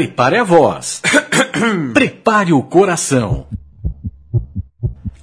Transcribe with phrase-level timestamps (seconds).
[0.00, 1.02] Prepare a voz.
[1.92, 3.46] Prepare o coração.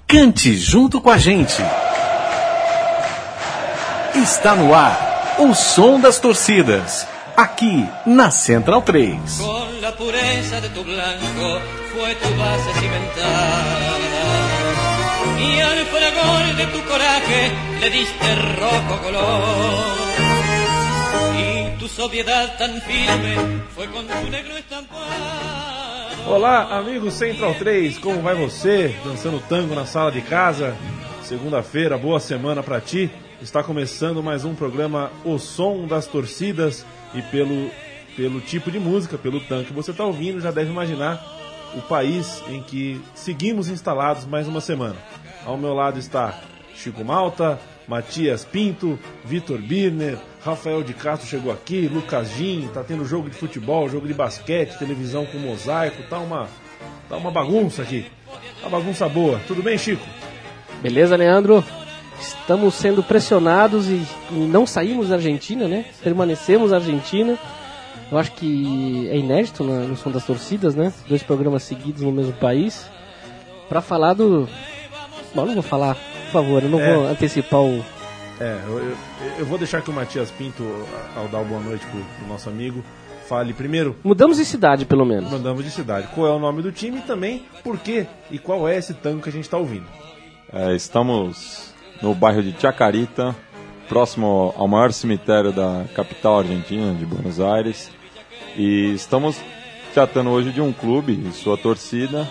[0.08, 1.64] Cante junto com a gente.
[4.14, 7.08] Está no ar o som das torcidas.
[7.36, 9.18] Aqui na Central 3.
[9.40, 11.60] Con la pureza de tu blanco
[11.92, 13.98] fue tu base cimentada.
[15.40, 17.52] Y al fragor de tu coraje
[17.82, 20.07] le diste rojo color.
[21.88, 23.36] Sobriedad tan firme
[23.76, 25.08] con negro estampado.
[26.28, 28.96] Olá, amigo Central 3, como vai você?
[29.04, 30.76] Dançando tango na sala de casa?
[31.24, 33.10] Segunda-feira, boa semana pra ti.
[33.42, 37.70] Está começando mais um programa O Som das Torcidas e pelo,
[38.16, 41.24] pelo tipo de música, pelo tango que você está ouvindo, já deve imaginar
[41.76, 44.98] o país em que seguimos instalados mais uma semana.
[45.46, 46.40] Ao meu lado está
[46.76, 53.06] Chico Malta, Matias Pinto, Vitor Birner, Rafael de Castro chegou aqui, Lucas Gin, tá tendo
[53.06, 56.48] jogo de futebol, jogo de basquete, televisão com mosaico, tá uma,
[57.08, 58.06] tá uma bagunça aqui.
[58.62, 59.40] Uma bagunça boa.
[59.48, 60.06] Tudo bem, Chico?
[60.82, 61.64] Beleza, Leandro?
[62.20, 65.86] Estamos sendo pressionados e, não saímos da Argentina, né?
[66.04, 67.38] Permanecemos na Argentina.
[68.12, 70.92] Eu acho que é inédito no Som das Torcidas, né?
[71.08, 72.90] Dois programas seguidos no mesmo país.
[73.70, 74.48] Pra falar do.
[75.36, 75.98] Bom, não vou falar,
[76.28, 76.94] por favor, eu não É.
[76.96, 77.84] vou antecipar o.
[78.40, 78.98] É, eu, eu-
[79.40, 80.64] eu vou deixar que o Matias Pinto,
[81.16, 82.84] ao dar uma boa noite pro, pro nosso amigo,
[83.28, 85.32] fale primeiro Mudamos de cidade, pelo menos.
[85.32, 86.08] Mandamos de cidade.
[86.14, 89.22] Qual é o nome do time e também por quê e qual é esse tango
[89.22, 89.86] que a gente está ouvindo.
[90.54, 93.36] É, estamos no bairro de Chacarita,
[93.90, 97.90] próximo ao maior cemitério da capital argentina, de Buenos Aires.
[98.56, 99.36] E estamos
[99.94, 102.28] tratando hoje de um clube e sua torcida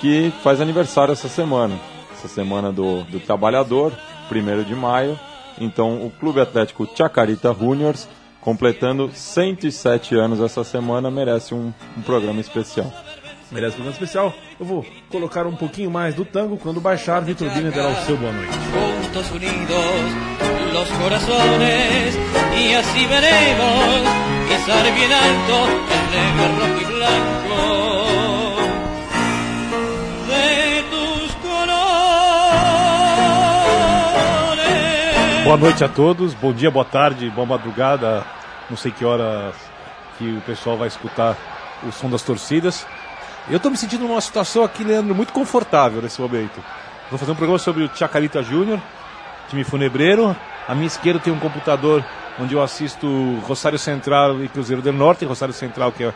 [0.00, 1.74] que faz aniversário essa semana.
[2.22, 3.92] Essa semana do, do Trabalhador,
[4.30, 5.18] 1 de maio.
[5.60, 8.08] Então, o Clube Atlético Chacarita Juniors,
[8.40, 12.92] completando 107 anos essa semana, merece um, um programa especial.
[13.50, 14.32] Merece um programa especial.
[14.60, 16.56] Eu vou colocar um pouquinho mais do tango.
[16.56, 18.52] Quando baixar, Vitor Biner dará o seu boa noite.
[18.52, 20.32] Juntos unidos
[20.72, 22.18] los corazones
[22.56, 24.00] y así veremos
[24.48, 27.91] izar bien alto el negro rojo y blanco
[35.44, 38.24] Boa noite a todos, bom dia, boa tarde, boa madrugada.
[38.70, 39.52] Não sei que hora
[40.16, 41.36] que o pessoal vai escutar
[41.82, 42.86] o som das torcidas.
[43.50, 46.62] Eu estou me sentindo numa situação aqui, Leandro, muito confortável nesse momento.
[47.10, 48.80] Vou fazer um programa sobre o Chacarita Júnior,
[49.48, 50.34] time funebreiro.
[50.68, 52.04] À minha esquerda tem um computador
[52.38, 55.24] onde eu assisto Rosário Central e Cruzeiro do Norte.
[55.24, 56.14] Rosário Central, que é o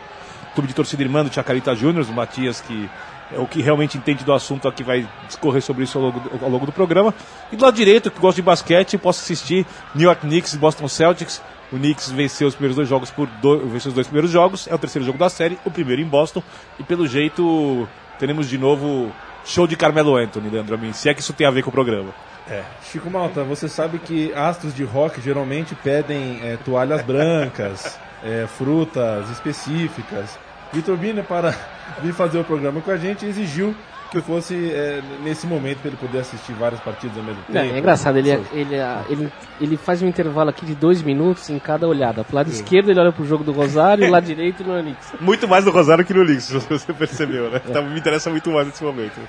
[0.55, 2.89] clube de torcida irmã do Chacarita Júnior, o Matias, que
[3.33, 6.51] o que realmente entende do assunto aqui, vai discorrer sobre isso ao longo, do, ao
[6.51, 7.15] longo do programa.
[7.51, 10.89] E do lado direito, que gosta de basquete, posso assistir New York Knicks e Boston
[10.89, 11.43] Celtics.
[11.73, 13.29] O Knicks venceu os primeiros dois jogos por
[13.67, 16.43] venceu os dois primeiros jogos, é o terceiro jogo da série, o primeiro em Boston.
[16.79, 17.89] E pelo jeito,
[18.19, 19.11] teremos de novo
[19.45, 21.73] show de Carmelo Anthony, Leandro Amin, se é que isso tem a ver com o
[21.73, 22.15] programa.
[22.49, 22.63] É.
[22.85, 29.29] Chico Malta, você sabe que astros de rock geralmente pedem é, toalhas brancas, é, frutas
[29.31, 30.39] específicas.
[30.73, 31.57] Vitor Biner, para
[32.03, 33.75] vir fazer o programa com a gente, exigiu
[34.11, 37.75] que fosse é, nesse momento para ele poder assistir várias partidas ao mesmo Não, tempo.
[37.75, 38.77] é engraçado, ele, ele,
[39.09, 42.23] ele, ele faz um intervalo aqui de dois minutos em cada olhada.
[42.25, 45.13] Pro lado esquerdo ele olha pro jogo do Rosário, e o lado direito no Onix.
[45.21, 47.61] Muito mais no Rosário que no se você percebeu, né?
[47.69, 49.21] Então, me interessa muito mais nesse momento.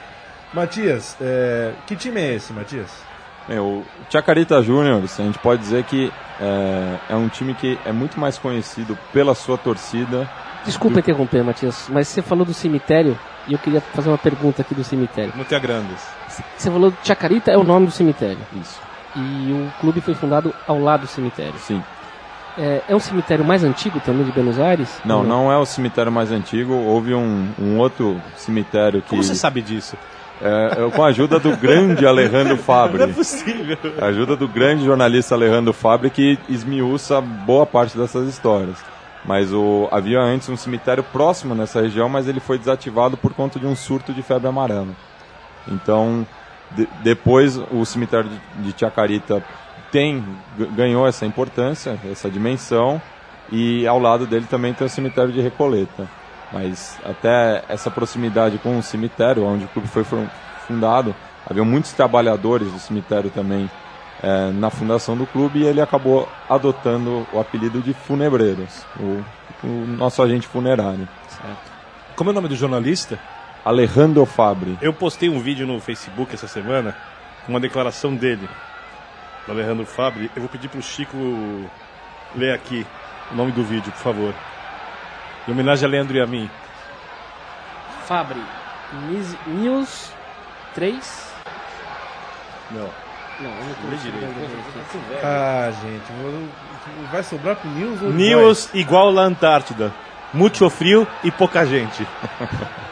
[0.54, 2.92] Matias, é, que time é esse, Matias?
[3.50, 8.20] O Chacarita Juniors, a gente pode dizer que é, é um time que é muito
[8.20, 10.30] mais conhecido pela sua torcida.
[10.66, 14.76] Desculpa interromper, Matias, mas você falou do cemitério e eu queria fazer uma pergunta aqui
[14.76, 15.32] do cemitério.
[15.36, 16.06] Não tem grandes.
[16.58, 18.80] Você falou que Chacarita é o nome do cemitério Isso,
[19.16, 21.56] e o clube foi fundado ao lado do cemitério.
[21.60, 21.82] sim.
[22.60, 24.90] É, é um cemitério mais antigo também de Buenos Aires?
[25.06, 26.74] Não, Ou não é o cemitério mais antigo.
[26.74, 29.96] Houve um, um outro cemitério que, Como você sabe disso?
[30.42, 33.14] é, é com a ajuda do grande Alejandro Não é Fabri.
[33.14, 33.78] possível.
[34.02, 38.78] A ajuda do grande jornalista Alejandro Fabri que esmiuça boa parte dessas histórias.
[39.28, 43.60] Mas o, havia antes um cemitério próximo nessa região, mas ele foi desativado por conta
[43.60, 44.96] de um surto de febre amarela.
[45.68, 46.26] Então,
[46.72, 49.44] de- depois o cemitério de, de Chacarita
[49.92, 50.24] tem,
[50.74, 53.02] ganhou essa importância, essa dimensão,
[53.52, 56.08] e ao lado dele também tem o cemitério de Recoleta.
[56.50, 60.30] Mas até essa proximidade com o cemitério, onde o clube foi fun-
[60.66, 61.14] fundado,
[61.46, 63.70] havia muitos trabalhadores do cemitério também
[64.24, 69.24] eh, na fundação do clube e ele acabou adotando o apelido de Funebreiros, o,
[69.64, 71.08] o nosso agente funerário.
[72.16, 73.20] Como é o nome do jornalista?
[73.64, 74.78] Alejandro Fabri.
[74.82, 76.96] Eu postei um vídeo no Facebook essa semana
[77.46, 78.48] com uma declaração dele,
[79.46, 80.32] do Alejandro Fabri.
[80.36, 81.16] Eu vou pedir pro Chico
[82.36, 82.86] ler aqui
[83.32, 84.34] o nome do vídeo, por favor.
[85.48, 86.50] Em homenagem a Leandro e a mim.
[88.06, 88.42] Fabri,
[89.10, 90.12] Nis- News
[90.74, 91.34] 3.
[92.72, 92.90] Não.
[93.40, 94.26] Não, eu não direito.
[94.26, 95.26] aqui.
[95.26, 99.94] Ah, gente, vai sobrar pro News ou News igual la Antártida.
[100.34, 102.06] Muito frio e pouca gente.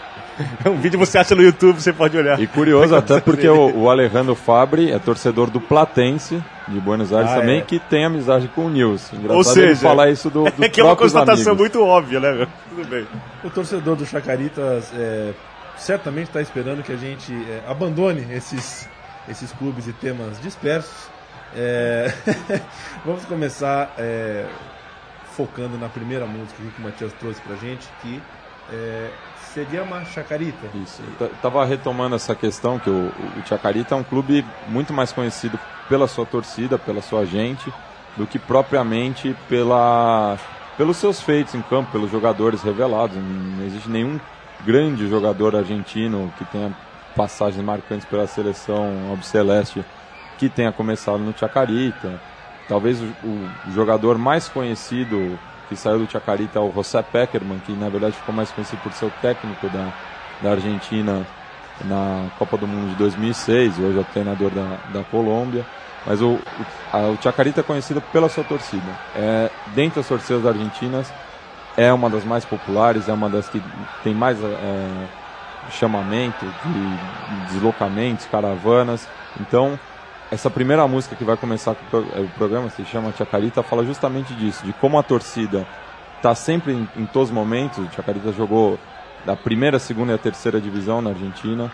[0.65, 2.37] É um vídeo que você acha no YouTube, você pode olhar.
[2.41, 7.31] E curioso até porque o, o Alejandro Fabri é torcedor do Platense de Buenos Aires
[7.31, 7.61] Ah, também, é.
[7.61, 9.13] que tem amizade com o Nils.
[9.13, 11.57] Engraçado Ou ele seja, falar isso do, dos É que é uma constatação amigos.
[11.57, 12.47] muito óbvia, né, meu?
[12.69, 13.07] Tudo bem.
[13.45, 15.31] O torcedor do Chacaritas é,
[15.77, 18.89] certamente está esperando que a gente é, abandone esses,
[19.27, 21.09] esses clubes e temas dispersos.
[21.55, 22.13] É,
[23.05, 24.45] vamos começar é,
[25.35, 28.21] focando na primeira música que o Matias trouxe pra gente, que
[28.71, 29.09] é
[29.53, 30.67] Se Llama Chacarita.
[30.75, 31.01] Isso.
[31.19, 35.59] Eu tava retomando essa questão que o, o Chacarita é um clube muito mais conhecido
[35.87, 37.71] pela sua torcida, pela sua gente,
[38.17, 40.37] do que propriamente pela,
[40.77, 43.15] pelos seus feitos em campo, pelos jogadores revelados.
[43.17, 44.19] Não existe nenhum
[44.65, 46.75] grande jogador argentino que tenha
[47.15, 49.83] passagens marcantes pela seleção albiceleste
[50.37, 52.19] que tenha começado no Chacarita.
[52.67, 53.05] Talvez o,
[53.67, 55.39] o jogador mais conhecido
[55.69, 58.91] que saiu do Chacarita é o José Peckerman, que na verdade ficou mais conhecido por
[58.93, 59.91] ser o técnico da,
[60.41, 61.25] da Argentina
[61.83, 65.65] na Copa do Mundo de 2006, e hoje é o treinador da, da Colômbia.
[66.05, 66.41] Mas o, o,
[66.93, 68.83] a, o Chacarita é conhecido pela sua torcida.
[69.15, 71.11] É, dentre as torcidas argentinas,
[71.75, 73.61] é uma das mais populares, é uma das que
[74.03, 75.07] tem mais é,
[75.71, 79.07] chamamento de deslocamentos, caravanas.
[79.39, 79.79] Então,
[80.31, 83.83] essa primeira música que vai começar com o pro- o programa, se chama Chacarita, fala
[83.85, 85.65] justamente disso, de como a torcida
[86.17, 87.83] está sempre em, em todos os momentos.
[87.95, 88.79] Chacarita jogou
[89.25, 91.71] da primeira, segunda e a terceira divisão na Argentina.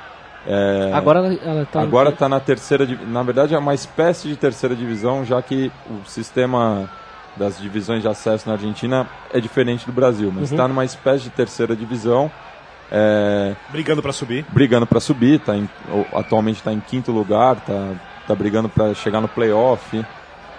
[0.47, 1.81] É, Agora ela, ela tá.
[1.81, 6.09] Agora está na terceira, na verdade é uma espécie de terceira divisão, já que o
[6.09, 6.89] sistema
[7.37, 11.29] das divisões de acesso na Argentina é diferente do Brasil, mas está numa espécie de
[11.29, 12.29] terceira divisão,
[12.91, 14.45] é, Brigando pra subir.
[14.49, 15.69] brigando para subir, tá em-
[16.13, 17.93] atualmente está em quinto lugar, tá,
[18.27, 20.05] tá brigando para chegar no playoff,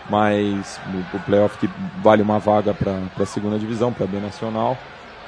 [0.08, 0.80] mas
[1.12, 1.68] o, o playoff que
[2.02, 4.76] vale uma vaga para a segunda divisão, para a B Nacional.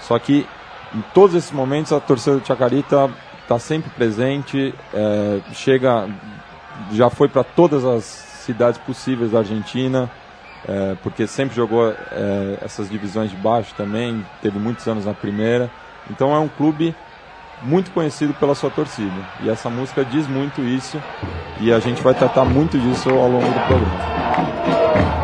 [0.01, 0.47] Só que
[0.95, 3.11] em todos esses momentos a torcida do Chacarita
[3.43, 6.09] está sempre presente, é, chega,
[6.93, 10.11] já foi para todas as cidades possíveis da Argentina,
[10.67, 15.71] é, porque sempre jogou é, essas divisões de baixo também, teve muitos anos na primeira.
[16.11, 16.95] Então é um clube
[17.63, 19.13] muito conhecido pela sua torcida.
[19.43, 21.01] E essa música diz muito isso,
[21.61, 25.24] e a gente vai tratar muito disso ao longo do programa.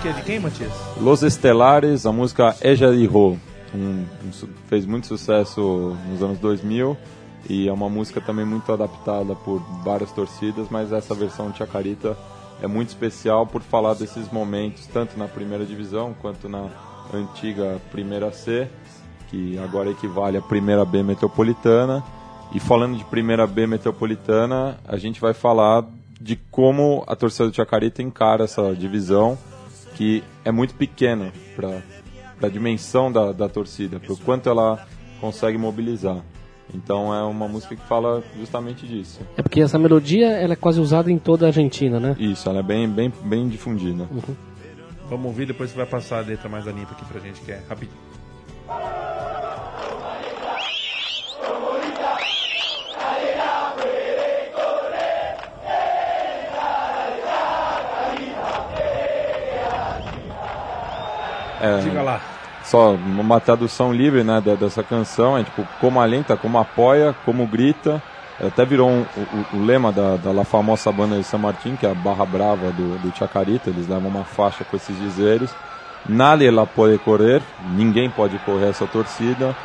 [0.00, 0.72] Que é de quem, Matias?
[1.00, 3.36] Los Estelares, a música Eja de Ro,
[3.74, 6.96] um, um fez muito sucesso nos anos 2000
[7.48, 12.16] e é uma música também muito adaptada por várias torcidas, mas essa versão de Chacarita
[12.62, 16.68] é muito especial por falar desses momentos, tanto na primeira divisão quanto na
[17.12, 18.68] antiga primeira C,
[19.30, 22.04] que agora equivale à primeira B metropolitana.
[22.54, 25.84] E falando de primeira B metropolitana, a gente vai falar
[26.20, 29.38] de como a torcida do Chacarita encara essa divisão,
[29.98, 31.82] que é muito pequena para
[32.40, 34.86] a dimensão da, da torcida, para o quanto ela
[35.20, 36.22] consegue mobilizar.
[36.72, 39.20] Então é uma música que fala justamente disso.
[39.36, 42.14] É porque essa melodia ela é quase usada em toda a Argentina, né?
[42.16, 44.08] Isso, ela é bem, bem, bem difundida.
[45.10, 47.60] Vamos ouvir, depois você vai passar a letra mais limpa aqui pra gente, que é
[47.68, 47.98] rapidinho.
[61.60, 62.20] É, Diga lá.
[62.64, 68.00] só uma tradução livre né, dessa canção é tipo como alenta, como apoia, como grita.
[68.40, 69.04] Até virou um-
[69.52, 72.24] o, o lema da, da La famosa banda de San Martín, que é a barra
[72.24, 73.68] brava do, do Chacarita.
[73.70, 75.50] Eles levam uma faixa com esses dizeres.
[76.08, 77.42] Nadie la pode correr,
[77.74, 79.56] ninguém pode correr essa torcida.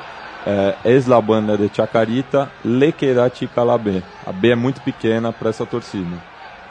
[0.46, 4.02] É, es la banda de Chacarita, le queda chica la B.
[4.26, 6.18] A B é muito pequena para essa torcida.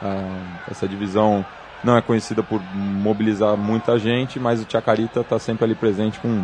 [0.01, 0.37] Ah,
[0.69, 1.43] essa divisão
[1.83, 6.43] não é conhecida por mobilizar muita gente, mas o Chacarita está sempre ali presente com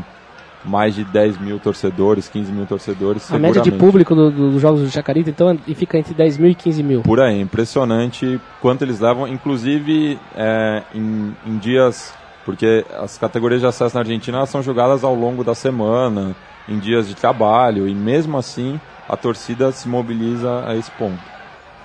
[0.65, 3.31] mais de 10 mil torcedores, 15 mil torcedores.
[3.33, 6.51] A média de público do- do- dos jogos do Chacarita, então, fica entre 10 mil
[6.51, 7.01] e 15 mil.
[7.01, 12.13] Por aí, impressionante quanto eles levam, inclusive é, em, em dias,
[12.45, 16.35] porque as categorias de acesso na Argentina são jogadas ao longo da semana,
[16.67, 21.17] em dias de trabalho, e mesmo assim a torcida se mobiliza a esse ponto.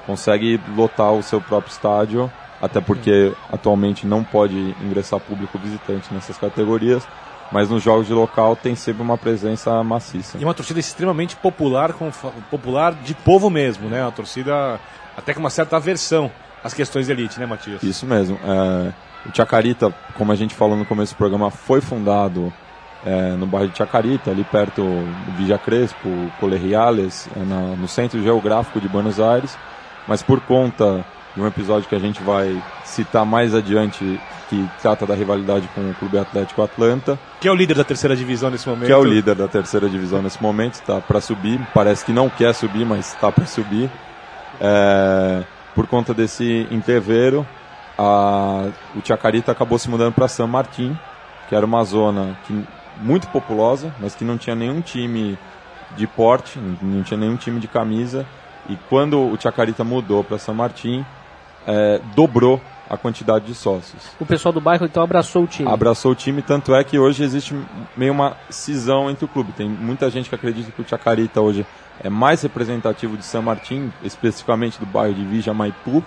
[0.05, 2.31] Consegue lotar o seu próprio estádio,
[2.65, 7.07] até porque atualmente não pode ingressar público visitante nessas categorias,
[7.53, 10.39] mas nos jogos de local tem sempre uma presença maciça.
[10.39, 12.11] E uma torcida extremamente popular, com,
[12.51, 14.03] popular de povo mesmo, né?
[14.03, 14.81] Uma torcida
[15.17, 16.31] até com uma certa aversão
[16.65, 17.83] às questões de elite, né, Matias?
[17.83, 18.39] Isso mesmo.
[18.43, 18.93] É,
[19.29, 22.53] o Chacarita, como a gente falou no começo do programa, foi fundado
[23.07, 26.09] é, no bairro de Chacarita, ali perto do Villa Crespo,
[26.41, 29.57] Colegiales, é, na- no centro geográfico de Buenos Aires,
[30.09, 31.05] mas por conta
[31.35, 35.81] de um episódio que a gente vai citar mais adiante, que trata da rivalidade com
[35.81, 38.87] o Clube Atlético Atlanta, Que é o líder da terceira divisão nesse momento.
[38.87, 41.61] que é o líder da terceira divisão nesse momento, está para subir.
[41.75, 43.91] Parece que não quer subir, mas está para subir.
[44.61, 45.43] É,
[45.75, 47.45] por conta desse entreveiro,
[47.99, 50.97] a, o Chacarita acabou se mudando para San Martín,
[51.49, 52.65] que era uma zona que,
[53.01, 55.37] muito populosa, mas que não tinha nenhum time
[55.97, 58.25] de porte, não tinha nenhum time de camisa.
[58.69, 61.05] E quando o Chacarita mudou para San Martín,
[61.67, 65.69] é, dobrou a quantidade de sócios O pessoal do bairro, então, abraçou o time.
[65.69, 67.55] abraçou o time, tanto é que hoje existe
[67.97, 69.53] meio uma cisão entre o clube.
[69.53, 71.67] Tem muita gente que acredita que o Chacarita hoje
[72.01, 76.05] é mais representativo de San Martín, especificamente do bairro de Vija Maipu,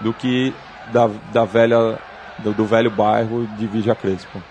[0.00, 0.54] do que
[0.92, 1.98] da, da velha,
[2.38, 4.42] do, do velho bairro de Vija Crespo.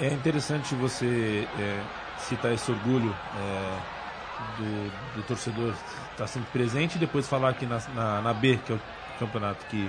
[0.00, 1.80] É interessante você é,
[2.18, 3.78] citar esse orgulho é,
[4.58, 5.74] do, do torcedor
[6.12, 8.80] estar sempre presente e depois falar que na, na, na B, que é o
[9.20, 9.88] campeonato que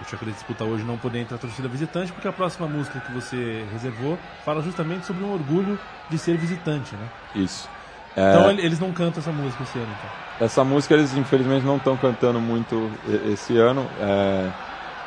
[0.00, 3.12] o Chacarita disputa hoje, não poder entrar a torcida visitante, porque a próxima música que
[3.12, 7.06] você reservou fala justamente sobre um orgulho de ser visitante, né?
[7.34, 7.68] Isso.
[8.12, 10.46] Então É, ele- eles não cantam essa música esse ano, então.
[10.46, 12.90] Essa música eles infelizmente não estão cantando muito
[13.30, 13.86] esse ano.
[14.00, 14.50] É,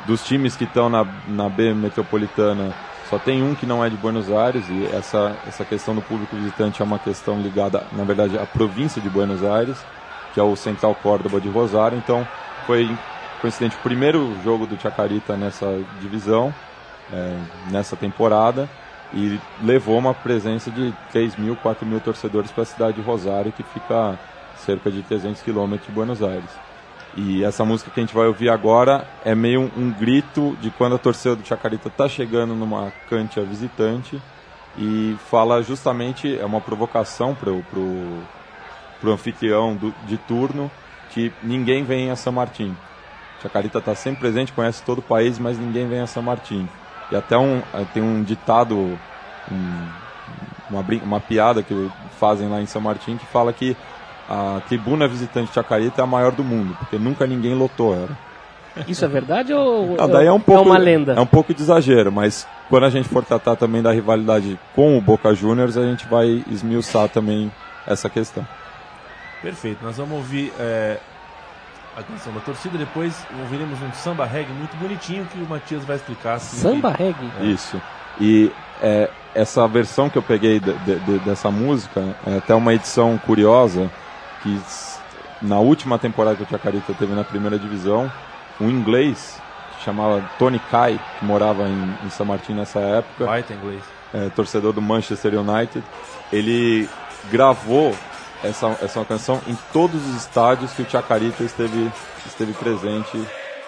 [0.06, 2.72] dos times que estão na, na B metropolitana,
[3.10, 6.34] só tem um que não é de Buenos Aires e essa, essa questão do público
[6.36, 9.76] visitante é uma questão ligada, na verdade, à província de Buenos Aires,
[10.32, 11.98] que é o Central Córdoba de Rosário.
[11.98, 12.26] Então
[12.66, 12.96] foi
[13.40, 15.66] coincidente o primeiro jogo do Chacarita nessa
[16.00, 16.54] divisão,
[17.12, 17.36] é,
[17.70, 18.68] nessa temporada
[19.12, 23.52] e levou uma presença de 3 mil, 4 mil torcedores para a cidade de Rosário,
[23.52, 24.18] que fica
[24.56, 26.50] cerca de 300 quilômetros de Buenos Aires.
[27.16, 30.70] E essa música que a gente vai ouvir agora é meio um, um grito de
[30.70, 34.20] quando a torcida do Chacarita está chegando numa cancha visitante
[34.76, 38.22] e fala justamente, é uma provocação para o pro,
[39.00, 40.70] pro anfitrião do, de turno
[41.10, 42.76] que ninguém vem a São Martin.
[43.42, 46.66] Chacarita está sempre presente, conhece todo o país, mas ninguém vem a São Martin.
[47.10, 48.98] E até um, eh, tem um ditado,
[49.52, 49.88] um-
[50.70, 53.76] uma, uma piada que fazem lá em São Martin que fala que
[54.28, 58.08] a tribuna visitante de Chacarita é a maior do mundo, porque nunca ninguém lotou ela.
[58.88, 61.12] Isso é verdade ou Ah, daí é um pouco uma lenda?
[61.12, 64.98] É um pouco de exagero, mas quando a gente for tratar também da rivalidade com
[64.98, 67.50] o Boca Juniors, a gente vai esmiuçar também
[67.86, 68.44] essa questão.
[69.40, 70.98] Perfeito, nós vamos ouvir é,
[71.96, 75.96] a canção da torcida, depois ouviremos um samba reggae muito bonitinho que o Matias vai
[75.96, 76.34] explicar.
[76.34, 77.30] Assim, Samba que- reggae?
[77.52, 77.80] Isso.
[78.20, 82.74] E é, essa versão que eu peguei de- de- de- dessa música é até uma
[82.74, 83.90] edição curiosa
[84.42, 84.60] que
[85.40, 88.10] na última temporada que o Chacarita teve na primeira divisão,
[88.60, 89.40] um inglês
[89.78, 93.82] que chamava Tony Kai, que morava em, em São Martin nessa época, Baita inglês.
[94.14, 95.82] é, torcedor do Manchester United,
[96.32, 96.88] ele
[97.30, 97.94] gravou
[98.46, 101.90] essa, essa canção em todos os estádios que o Chacarita esteve,
[102.24, 103.22] esteve presente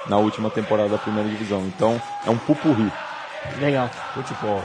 [0.07, 1.61] na última temporada da primeira divisão.
[1.67, 2.91] Então é um pupurri.
[3.59, 3.89] Legal.
[4.15, 4.63] Futebol.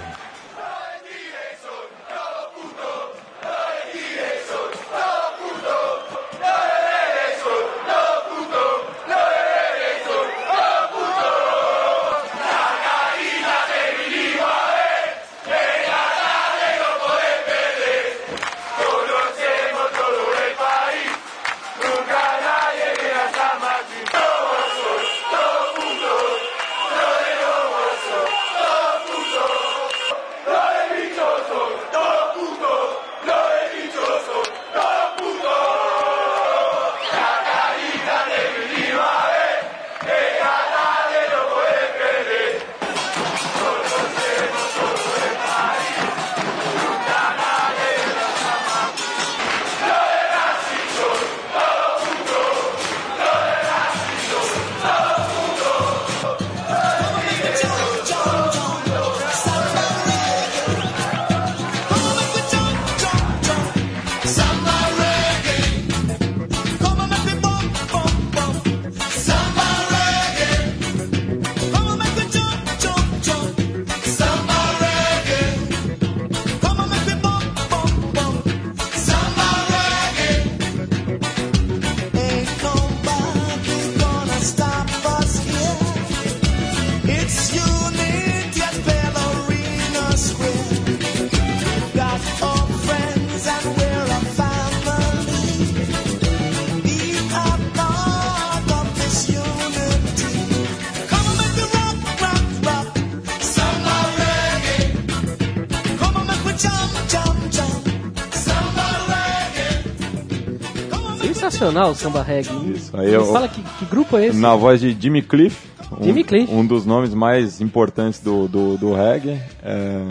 [111.74, 112.72] Sensacional o samba reggae.
[112.72, 114.38] Isso, aí Me eu- fala que, que grupo é esse?
[114.38, 115.68] Na voz de Jimmy Cliff,
[116.00, 116.54] um, Jimmy Cliff.
[116.54, 119.42] um dos nomes mais importantes do, do, do reggae.
[119.62, 120.06] É,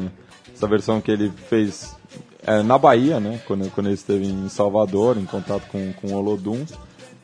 [0.54, 1.94] essa versão que ele fez
[2.46, 3.40] é, na Bahia, né?
[3.46, 6.64] Quando, quando ele esteve em Salvador, em contato com, com o Olodum.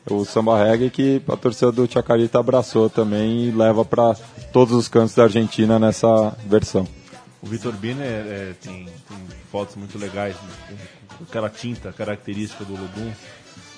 [0.09, 4.15] O samba reggae que a torcida do Chacarita abraçou também e leva para
[4.51, 6.87] todos os cantos da Argentina nessa versão.
[7.43, 9.17] O Vitor Biner é, tem, tem
[9.51, 10.77] fotos muito legais né,
[11.21, 13.11] aquela tinta característica do Lodum.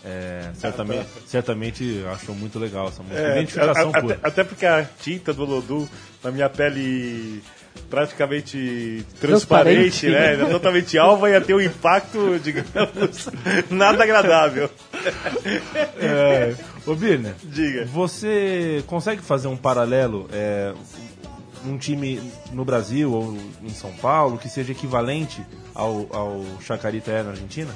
[0.04, 3.22] É, certamente, certamente achou muito legal essa música.
[3.22, 4.16] É, Identificação a- a- pura.
[4.16, 5.88] até, até porque a tinta do Lodu
[6.24, 7.42] na minha pele
[7.90, 10.02] praticamente Transparente.
[10.02, 10.50] transparente, né?
[10.52, 13.30] Totalmente alva ia ter um impacto, digamos,
[13.70, 14.70] nada agradável.
[16.00, 17.86] É, ô Birner, Diga.
[17.86, 20.74] você consegue fazer um paralelo, é,
[21.66, 22.20] um time
[22.52, 25.42] no Brasil ou em São Paulo que seja equivalente
[25.76, 27.72] ao, ao Chacarita é na Argentina?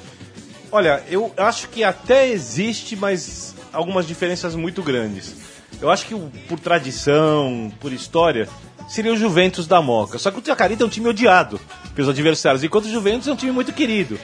[0.70, 5.34] Olha, eu acho que até existe, mas algumas diferenças muito grandes.
[5.80, 6.14] Eu acho que
[6.48, 8.48] por tradição, por história,
[8.88, 10.18] seria o Juventus da Moca.
[10.18, 11.60] Só que o Chacarita é um time odiado
[11.94, 14.18] pelos adversários, enquanto o Juventus é um time muito querido.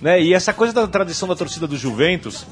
[0.00, 0.20] Né?
[0.22, 2.46] E essa coisa da tradição da torcida do Juventus,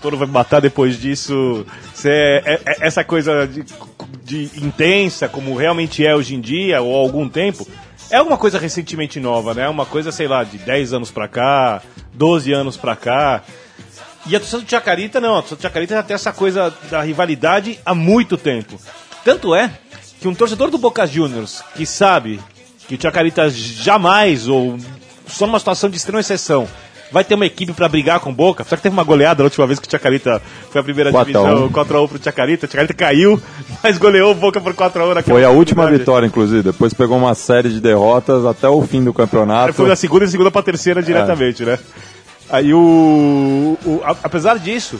[0.00, 1.64] Toro vai me matar depois disso,
[2.04, 3.64] é- é- é- essa coisa de,
[4.24, 7.66] de intensa, como realmente é hoje em dia, ou há algum tempo,
[8.10, 9.68] é uma coisa recentemente nova, né?
[9.68, 11.80] Uma coisa, sei lá, de 10 anos pra cá,
[12.12, 13.42] 12 anos pra cá.
[14.26, 17.02] E a torcida do Chacarita não, a torcida do Chacarita já tem essa coisa da
[17.02, 18.80] rivalidade há muito tempo.
[19.24, 19.70] Tanto é
[20.20, 22.40] que um torcedor do Boca Juniors que sabe
[22.86, 24.78] que o Chacarita jamais, ou
[25.26, 26.68] só numa situação de extrema exceção,
[27.12, 28.64] vai ter uma equipe pra brigar com o Boca.
[28.64, 31.38] Só que teve uma goleada na última vez que o Chacarita foi a primeira 4
[31.38, 31.44] a 1.
[31.44, 32.66] divisão, 4x1 pro Chacarita.
[32.66, 33.40] O Chacarita caiu,
[33.82, 36.62] mas goleou o Boca por 4x1 naquela Foi a última vitória, inclusive.
[36.62, 39.72] Depois pegou uma série de derrotas até o fim do campeonato.
[39.74, 41.78] Foi da segunda e segunda pra terceira diretamente, né?
[42.50, 44.96] Aí o, o- a- Apesar disso,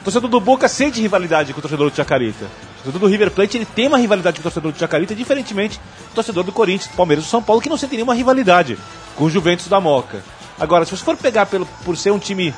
[0.00, 2.44] o torcedor do Boca sente rivalidade com o torcedor do Chacarita.
[2.44, 5.78] O torcedor do River Plate ele tem uma rivalidade com o torcedor do Chacarita, diferentemente
[5.78, 8.78] do torcedor do Corinthians, do Palmeiras do São Paulo, que não sente nenhuma rivalidade
[9.16, 10.18] com o Juventus da Moca.
[10.58, 12.54] Agora, se você for pegar pelo, por ser um time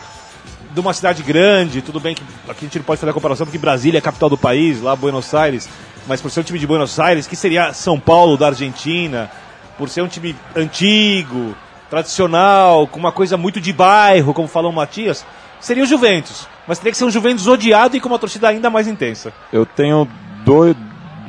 [0.73, 3.47] de uma cidade grande, tudo bem que aqui a gente não pode fazer a comparação
[3.47, 5.69] porque Brasília é a capital do país, lá Buenos Aires,
[6.07, 9.31] mas por ser um time de Buenos Aires, que seria São Paulo da Argentina,
[9.77, 11.55] por ser um time antigo,
[11.91, 15.25] tradicional, com uma coisa muito de bairro, como falou o Matias,
[15.61, 16.47] seria o Juventus.
[16.67, 19.33] Mas teria que ser um Juventus odiado e com uma torcida ainda mais intensa.
[19.53, 20.07] Eu tenho
[20.45, 20.77] dois,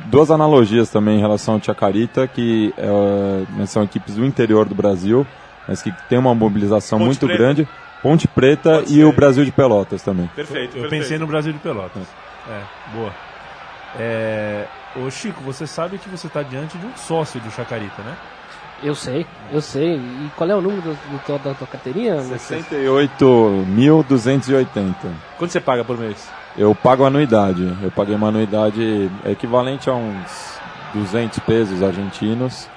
[0.06, 5.26] duas analogias também em relação ao Chacarita, que é, são equipes do interior do Brasil,
[5.70, 7.38] mas que tem uma mobilização Ponte muito Preta.
[7.42, 7.68] grande.
[8.02, 9.04] Ponte Preta Pode e ser.
[9.04, 10.26] o Brasil de Pelotas também.
[10.34, 12.02] Perfeito, Eu pensei no Brasil de Pelotas.
[12.48, 12.60] É,
[12.92, 13.12] boa.
[13.96, 14.64] É,
[14.96, 18.16] ô Chico, você sabe que você está diante de um sócio do Chacarita, né?
[18.82, 19.94] Eu sei, eu sei.
[19.96, 22.16] E qual é o número do, do da tua carteirinha?
[22.16, 22.42] Matias?
[22.42, 24.94] 68.280.
[25.38, 26.28] Quanto você paga por mês?
[26.58, 27.62] Eu pago anuidade.
[27.80, 30.58] Eu paguei uma anuidade equivalente a uns
[30.94, 32.68] 200 pesos argentinos.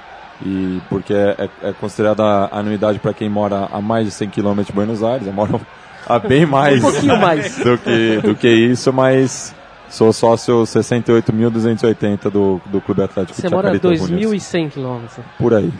[0.46, 4.30] E porque é, é- é considerada a anuidade para quem mora a mais de 100
[4.30, 5.26] km de Buenos Aires.
[5.28, 5.62] Eu moro
[6.06, 7.56] a bem mais, Um mais.
[7.64, 9.56] do, que, do que isso, mas
[9.90, 14.44] sou sócio 68.280 do, do Clube Atlético Você mora a Chacarita Juniors.
[14.44, 15.26] 2.100 quilômetros.
[15.38, 15.72] Por aí.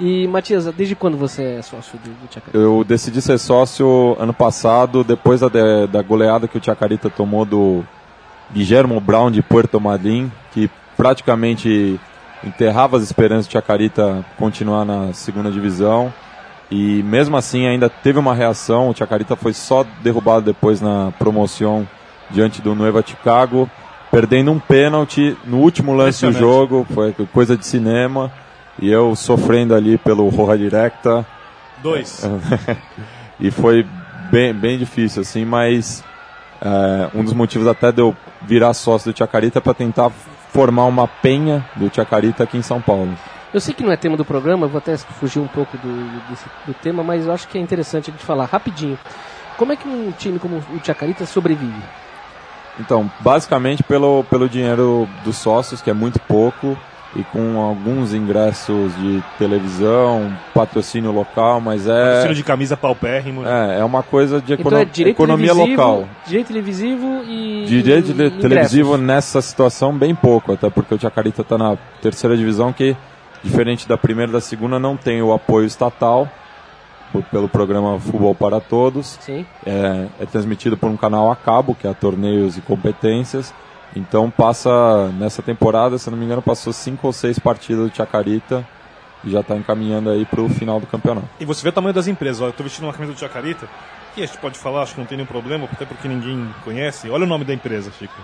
[0.00, 2.58] E, Matias, desde quando você é sócio do, do Chacarita?
[2.58, 5.48] Eu decidi ser sócio ano passado, depois da,
[5.90, 7.84] da goleada que o Chacarita tomou do
[8.52, 11.98] Guillermo Brown de Puerto Madryn, que praticamente
[12.46, 16.12] enterrava as esperanças do Chacarita continuar na segunda divisão.
[16.70, 21.86] E mesmo assim ainda teve uma reação, o Chacarita foi só derrubado depois na promoção
[22.30, 23.70] diante do Nueva Chicago,
[24.10, 28.32] perdendo um pênalti no último lance do jogo, foi coisa de cinema.
[28.80, 31.24] E eu sofrendo ali pelo Roja Directa,
[31.84, 32.22] Dois.
[33.38, 33.86] e foi
[34.30, 36.02] bem, bem difícil, assim, mas
[36.58, 40.10] é, um dos motivos até de eu virar sócio do Chacarita é para tentar
[40.54, 43.12] formar uma penha do Chacarita aqui em São Paulo.
[43.52, 46.46] Eu sei que não é tema do programa, vou até fugir um pouco do, desse-
[46.64, 48.96] do tema, mas eu acho que é interessante a gente falar rapidinho.
[49.58, 51.82] Como é que um time como o Chacarita sobrevive?
[52.78, 56.76] Então, basicamente pelo, pelo dinheiro dos sócios, que é muito pouco,
[57.16, 63.42] e com alguns ingressos de televisão, patrocínio local, mas é, Estilo de camisa paupérrimo.
[63.42, 63.76] né?
[63.76, 66.08] é, é uma coisa de Então econo- é direito economia local.
[66.26, 68.40] direito televisivo e Direito de- ingressos.
[68.40, 72.96] televisivo nessa situação bem pouco, até porque o Chacarita está na terceira divisão que,
[73.44, 76.28] diferente da primeira e da segunda, não tem o apoio estatal
[77.12, 79.18] por- pelo programa Futebol para Todos.
[79.20, 79.46] Sim.
[79.64, 83.54] É, é transmitido por um canal a cabo, que é a Torneios e Competências.
[83.94, 88.66] Então passa, nessa temporada, se não me engano, passou cinco ou seis partidas do Chacarita
[89.22, 91.28] e já está encaminhando aí para o final do campeonato.
[91.38, 92.42] E você vê o tamanho das empresas.
[92.42, 93.68] Ó, eu tô vestindo uma camisa do Chacarita,
[94.14, 97.08] que a gente pode falar, acho que não tem nenhum problema, até porque ninguém conhece.
[97.08, 98.14] Olha o nome da empresa, Chico.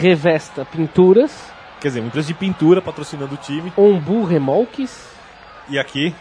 [0.00, 3.72] Revesta Pinturas, Quer dizer, uma empresa de pintura patrocinando o time.
[3.76, 5.08] Ombu Remolques.
[5.68, 6.14] E aqui,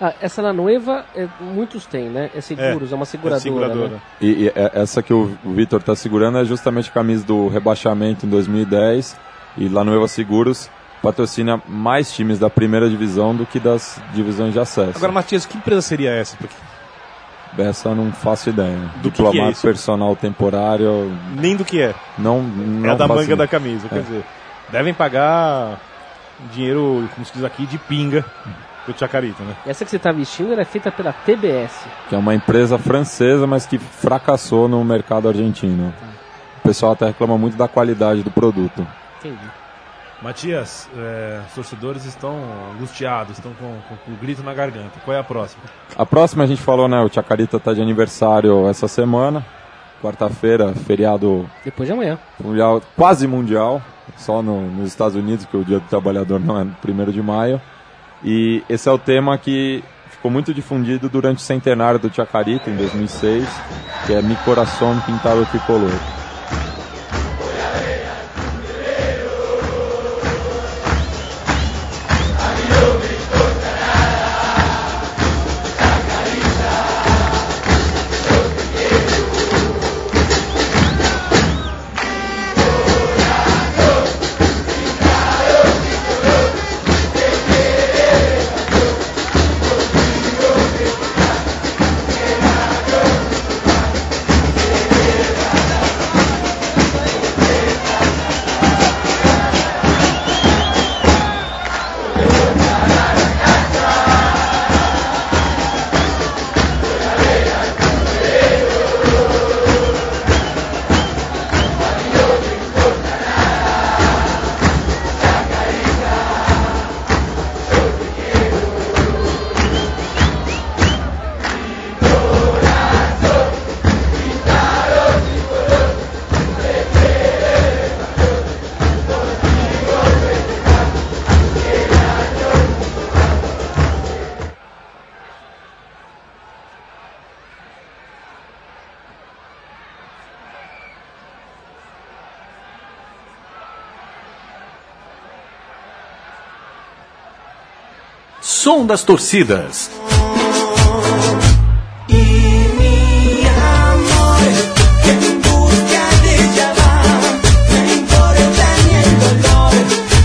[0.00, 2.28] Ah, essa La Nueva, é, muitos têm, né?
[2.34, 3.38] É seguros, é, uma seguradora.
[3.38, 3.88] é seguradora.
[3.90, 4.00] né?
[4.20, 8.26] E, e é- essa que o Vitor está segurando é justamente a camisa do rebaixamento
[8.26, 9.16] em 2010
[9.56, 10.68] e lá no Eva Seguros
[11.00, 14.96] patrocina mais times da primeira divisão do que das divisões de acesso.
[14.96, 16.36] Agora, Matias, que empresa seria essa?
[16.36, 16.54] Porque
[17.56, 18.76] Essa eu não faço ideia.
[19.00, 21.94] Do que que é personal temporário, nem do que é.
[22.18, 23.36] não, não é a da manga ideia.
[23.36, 23.88] da camisa.
[23.88, 24.02] Quer É.
[24.02, 24.24] dizer,
[24.72, 25.78] devem pagar
[26.52, 28.24] dinheiro, como se diz aqui, de pinga
[28.84, 29.54] pro Chacarita, né?
[29.66, 31.72] Essa que você está vestindo ela é feita pela TBS.
[32.08, 35.92] Que é uma empresa francesa, mas que fracassou no mercado argentino.
[36.58, 38.86] O pessoal até reclama muito da qualidade do produto.
[39.20, 39.38] Entendi.
[40.22, 42.38] Matias, é, os torcedores estão
[42.74, 44.98] angustiados, estão com, com- com o grito na garganta.
[45.04, 45.62] Qual é a próxima?
[45.98, 47.00] A próxima a gente falou, né?
[47.02, 49.44] O Chacarita tá de aniversário essa semana.
[50.02, 52.18] Quarta-feira, feriado Depois de amanhã.
[52.42, 53.80] mundial, quase mundial,
[54.16, 57.22] só no- nos Estados Unidos, que o Dia do Trabalhador não é no 1 de
[57.22, 57.60] maio.
[58.24, 62.76] E esse é o tema que ficou muito difundido durante o centenário do Chacarita, em
[62.76, 63.46] 2006,
[64.06, 66.23] que é Mi Coração Pintado Tricolor.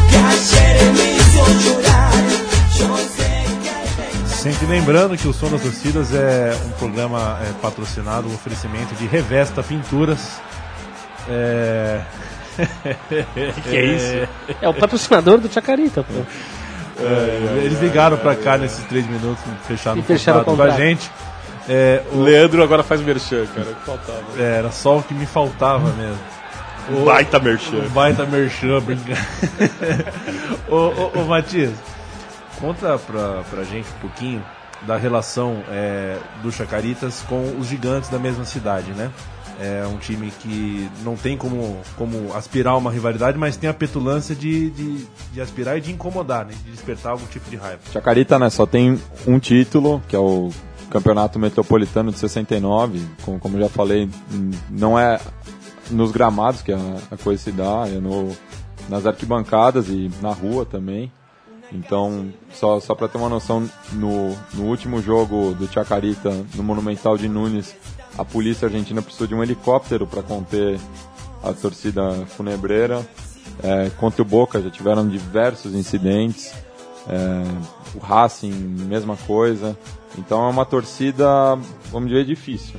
[0.07, 0.39] Que hay
[4.39, 9.07] Sempre lembrando que o Som das Torcidas é um programa é, patrocinado, um oferecimento de
[9.07, 10.39] Revesta Pinturas.
[11.27, 12.01] É...
[13.63, 14.29] que é isso?
[14.61, 16.23] É o patrocinador do Chacarita, pô.
[17.01, 20.73] É, eles ligaram pra cá nesses três minutos, fecharam E o fecharam o contrato com
[20.75, 21.11] a gente.
[21.67, 23.67] É, o- Leandro agora faz merchan, cara.
[23.67, 24.21] que Faltava.
[24.37, 26.19] é, era só o que me faltava mesmo.
[26.91, 27.77] Um baita merchan.
[27.77, 29.19] Um baita merchan, brincando.
[30.67, 31.73] ô, ô, ô, Matias,
[32.59, 34.43] conta pra, pra gente um pouquinho
[34.81, 39.11] da relação é, do Chacaritas com os gigantes da mesma cidade, né?
[39.61, 44.33] É um time que não tem como, como aspirar uma rivalidade, mas tem a petulância
[44.33, 46.53] de, de, de aspirar e de incomodar, né?
[46.63, 47.81] De despertar algum tipo de raiva.
[47.91, 50.49] Chacarita, né, só tem um título, que é o
[50.89, 53.01] Campeonato Metropolitano de 69.
[53.23, 54.09] Como, como já falei,
[54.69, 55.19] não é
[55.91, 56.79] nos gramados que a,
[57.11, 58.31] a coisa se dá, é no,
[58.87, 61.11] nas arquibancadas e na rua também.
[61.71, 67.17] Então, só, só para ter uma noção, no, no último jogo do Chacarita, no Monumental
[67.17, 67.75] de Nunes,
[68.19, 70.79] a polícia argentina precisou de um helicóptero para conter
[71.43, 73.05] a torcida funebreira.
[73.63, 76.53] É, contra o Boca já tiveram diversos incidentes.
[77.07, 79.77] É, o Racing, mesma coisa.
[80.17, 81.25] Então é uma torcida,
[81.91, 82.75] vamos dizer, difícil.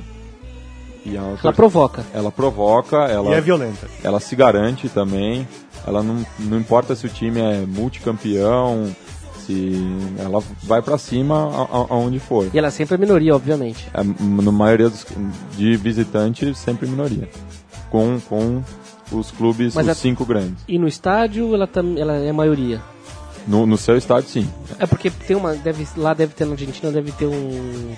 [1.05, 2.05] E é Ela tor- provoca.
[2.13, 3.87] ela provoca, ela, E é violenta.
[4.03, 5.47] ela se garante também.
[5.85, 8.95] Ela não, não importa se o time é multicampeão,
[9.51, 12.47] se ela vai pra cima aonde for.
[12.53, 13.87] E ela é sempre é minoria, obviamente.
[13.93, 15.05] É, na maioria dos,
[15.57, 17.29] de visitantes, sempre minoria.
[17.89, 18.63] Com, com
[19.11, 20.63] os clubes, Mas os a- cinco grandes.
[20.67, 22.81] E no estádio ela, tam, ela é maioria.
[23.47, 24.47] No, no seu estádio, sim.
[24.79, 25.53] É porque tem uma.
[25.55, 27.33] Deve, lá deve ter na Argentina, deve ter um.
[27.33, 27.95] um-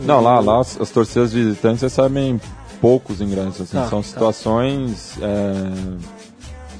[0.00, 2.38] Não, lá, lá as, as torcidas visitantes recebem
[2.80, 3.62] poucos ingressos.
[3.62, 4.08] assim, Tá, são tá.
[4.08, 5.16] situações.
[5.20, 6.15] é,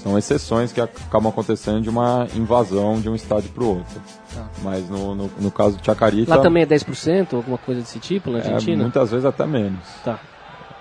[0.06, 4.00] são exceções que ac- acabam acontecendo de uma invasão de um estádio para o outro.
[4.32, 4.46] Tá.
[4.62, 8.30] Mas no, no, no caso de Chacarita, Lá também é 10%, alguma coisa desse tipo,
[8.30, 8.82] na é, Argentina?
[8.84, 9.80] muitas vezes até menos.
[10.04, 10.20] Tá.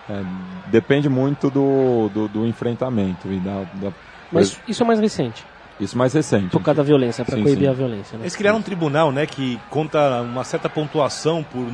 [0.08, 0.22] É,
[0.68, 3.92] depende muito do, do, do enfrentamento e da, da-
[4.32, 5.44] Mas isso é mais recente,
[5.80, 6.50] isso mais recente.
[6.52, 7.68] por causa da violência, para coibir sim.
[7.68, 8.18] a violência.
[8.20, 8.26] Né?
[8.26, 11.66] Eles criaram um tribunal, né, que conta uma certa pontuação por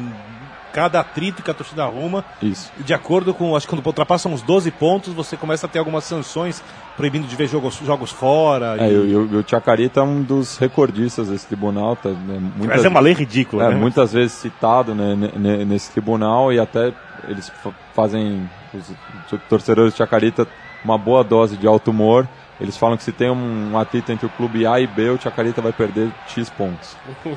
[0.73, 2.23] cada atrito que a torcida arruma.
[2.41, 2.71] Isso.
[2.79, 6.03] De acordo com, acho que quando ultrapassam uns 12 pontos, você começa a ter algumas
[6.03, 6.63] sanções
[6.97, 8.75] proibindo de ver jogos, jogos fora.
[8.79, 11.95] É, e- o- o, o Chacarita é um dos recordistas desse tribunal.
[11.95, 13.75] Tá, né, muitas, Mas é uma lei ridícula, é, né?
[13.75, 16.93] muitas vezes citado né, ne- ne- nesse tribunal e até
[17.27, 20.47] eles fa- fazem, os torcedores de Chacarita,
[20.83, 22.27] uma boa dose de alto humor.
[22.61, 25.61] Eles falam que se tem um, atrito entre o clube A e B, o Chacarita
[25.61, 26.95] vai perder X pontos.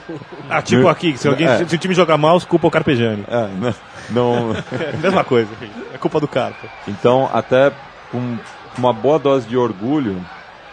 [0.50, 1.64] Ah, tipo aqui, se, alguém, É.
[1.64, 3.24] se o time jogar mal, culpa o Carpegiani.
[3.26, 3.74] É, né,
[4.10, 5.50] não, É a mesma coisa.
[5.94, 6.68] É culpa do Carpe.
[6.87, 7.72] Então, até
[8.12, 8.37] com
[8.76, 10.22] uma boa dose de orgulho,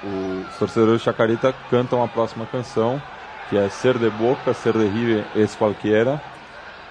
[0.04, 3.02] os torcedores de Chacarita cantam a próxima canção,
[3.50, 6.22] que é Ser de Boca, Ser de River es cualquiera,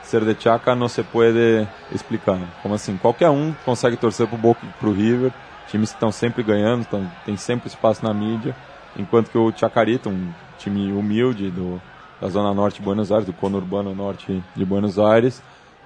[0.02, 2.38] Ser de Chaca no se puede explicar.
[2.62, 5.30] Como assim, qualquer um consegue torcer pro Boca pro River,
[5.70, 8.54] times que estão sempre ganhando, tão, tem sempre espaço na mídia,
[8.96, 11.80] enquanto que o Chacarita, um time humilde do,
[12.20, 15.42] da Zona Norte de Buenos Aires, do conurbano norte de Buenos Aires,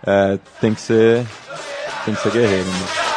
[0.06, 1.24] é, tem que ser
[2.04, 2.66] tem que ser guerreiro.
[2.66, 3.13] Né?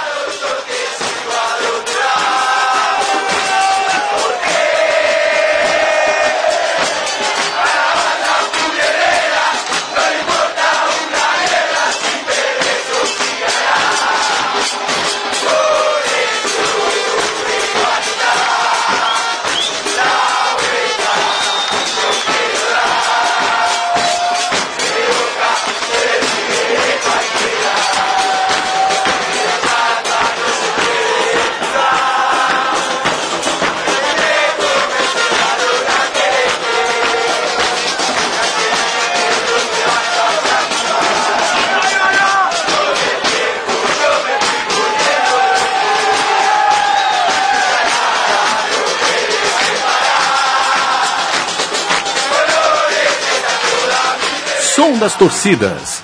[55.00, 55.97] Das torcidas.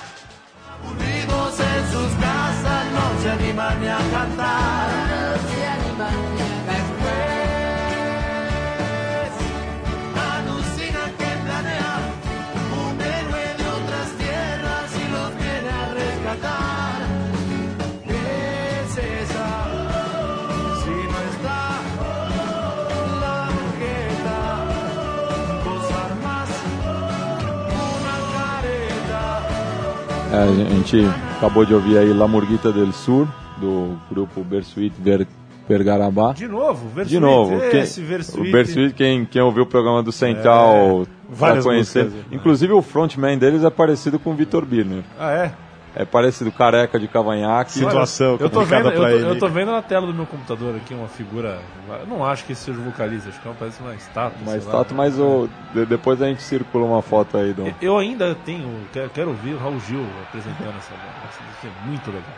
[31.44, 33.28] Acabou de ouvir aí La Murguita del Sur,
[33.58, 35.28] do grupo Bersuit Ver,
[35.68, 36.32] Vergarabá.
[36.32, 37.10] De novo, Versuit.
[37.10, 38.48] De novo, quem, Esse Versuit.
[38.48, 42.06] o Bersuit, quem, quem ouviu o programa do Central vai várias conhecer.
[42.06, 42.26] músicas.
[42.32, 45.04] Inclusive o frontman deles é parecido com o Vitor Birner.
[45.20, 45.52] Ah, é?
[45.96, 47.74] É parecido careca de cavanhaque.
[47.74, 49.26] Situação eu tô vendo, pra eu tô, ele.
[49.30, 51.60] eu tô vendo na tela do meu computador aqui uma figura.
[52.02, 54.32] Eu não acho que esse seja o vocalista, acho que é uma- parece uma estátua.
[54.42, 54.66] Uma sei lá.
[54.66, 57.72] estátua, mas o, de- depois a gente circula uma foto aí do.
[57.80, 61.14] Eu ainda tenho, quero, quero ouvir o Raul Gil apresentando essa banda.
[61.30, 62.34] Isso é muito legal.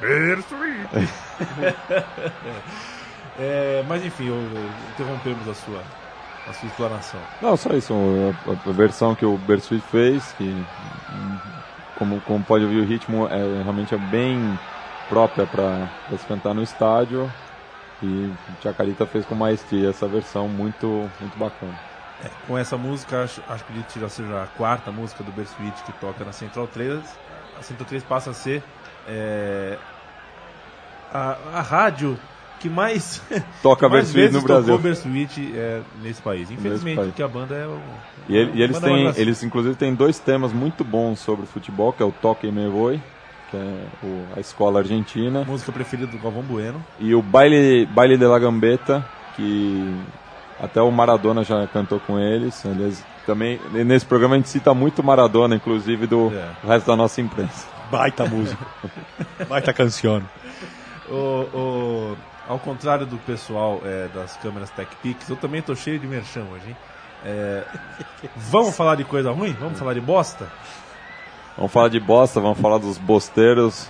[3.40, 5.80] É, mas enfim, eu, eu- interrompemos a sua,
[6.48, 7.20] a sua explanação.
[7.40, 7.94] Não, só isso.
[8.46, 10.64] A, a versão que o Bersuit fez, que
[11.98, 14.58] como, como pode ouvir o ritmo, é, realmente é bem
[15.08, 17.30] própria para se cantar no estádio.
[18.02, 18.32] E
[18.62, 21.74] Chacarita fez com maestria essa versão muito, muito bacana.
[22.46, 26.24] Com essa música, acho, acho que já seja a quarta música do Bersuit que toca
[26.24, 27.00] na Central 3.
[27.58, 28.62] A Central 3 passa a ser
[29.06, 29.76] é,
[31.12, 32.18] a, a rádio
[32.60, 33.20] que mais,
[33.62, 34.66] Toca mais vezes no Brasil.
[34.76, 36.50] tocou Bersuit é, nesse país.
[36.50, 37.78] Infelizmente, porque a banda é o,
[38.28, 41.92] E, ele- e eles banda têm, eles inclusive têm dois temas muito bons sobre futebol,
[41.92, 43.00] que é o Toque Me Voy,
[43.50, 43.60] que é
[44.02, 46.82] o- a escola argentina, música preferida do Galvão Bueno.
[47.00, 49.04] e o Baile, Baile de la Gambetta,
[49.36, 49.94] que
[50.60, 52.66] até o Maradona já cantou com eles.
[52.66, 56.48] Aliás, também nesse programa a gente cita muito Maradona, inclusive do É.
[56.66, 57.66] resto da nossa imprensa.
[57.90, 58.66] Baita música.
[59.48, 60.20] Baita canção.
[61.08, 62.16] O, o-
[62.48, 66.68] ao contrário do pessoal é, das câmeras TechPix, eu também tô cheio de merchan hoje,
[66.68, 66.76] hein?
[67.24, 67.64] É,
[68.36, 69.52] vamos falar de coisa ruim?
[69.60, 70.48] Vamos falar de bosta?
[71.56, 73.88] Vamos falar de bosta, vamos falar dos bosteiros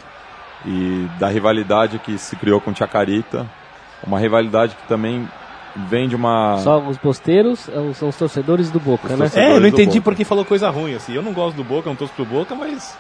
[0.65, 3.47] e da rivalidade que se criou com o Chacarita.
[4.07, 5.29] Uma rivalidade que também
[5.89, 6.59] vem de uma.
[6.59, 9.17] Só os posteiros é, são os torcedores do Boca, né?
[9.17, 11.15] torcedores É, eu não entendi porque falou coisa ruim, assim.
[11.15, 12.97] Eu não gosto do Boca, não torço pro Boca, mas.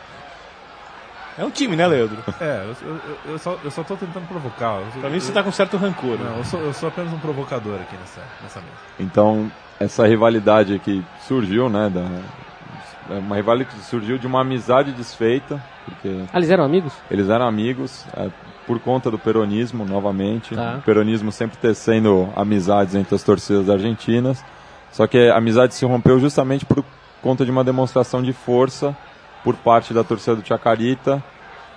[1.39, 2.19] É um time, né, Leandro?
[2.41, 3.01] É, eu, eu,
[3.33, 4.81] eu só, eu só tô tentando provocar.
[4.81, 6.19] Eu, Pra mim você tá com certo rancor.
[6.19, 6.35] Não, né?
[6.39, 8.73] eu sou, eu sou apenas um provocador aqui nessa, nessa mesa.
[8.99, 11.89] Então, essa rivalidade que surgiu, né?
[11.89, 16.93] Da, é uma rivalidade que surgiu de uma amizade desfeita, porque Ah, eles eram amigos?
[17.11, 18.29] eles eram amigos é,
[18.67, 20.57] por conta do peronismo, novamente.
[20.57, 20.77] Tá.
[20.79, 24.45] O peronismo sempre tecendo amizades entre as torcidas argentinas.
[24.91, 26.85] Só que a amizade se rompeu justamente por
[27.23, 28.97] conta de uma demonstração de força
[29.45, 31.23] por parte da torcida do Chacarita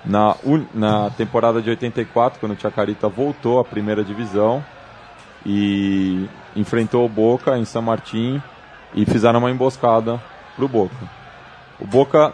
[0.03, 0.35] na,
[0.73, 4.63] na temporada de 84, quando o Chacarita voltou à primeira divisão
[5.45, 8.41] e enfrentou o Boca em São Martín
[8.93, 10.21] e fizeram uma emboscada
[10.55, 10.95] pro Boca.
[11.79, 12.33] O Boca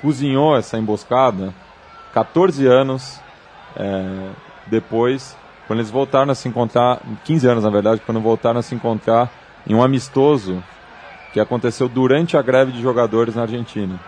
[0.00, 1.52] cozinhou essa emboscada
[2.12, 3.20] 14 anos
[3.76, 4.30] é,
[4.66, 8.74] depois, quando eles voltaram a se encontrar, 15 anos na verdade, quando voltaram a se
[8.74, 9.30] encontrar
[9.66, 10.62] em um amistoso
[11.32, 14.00] que aconteceu durante a greve de jogadores na Argentina.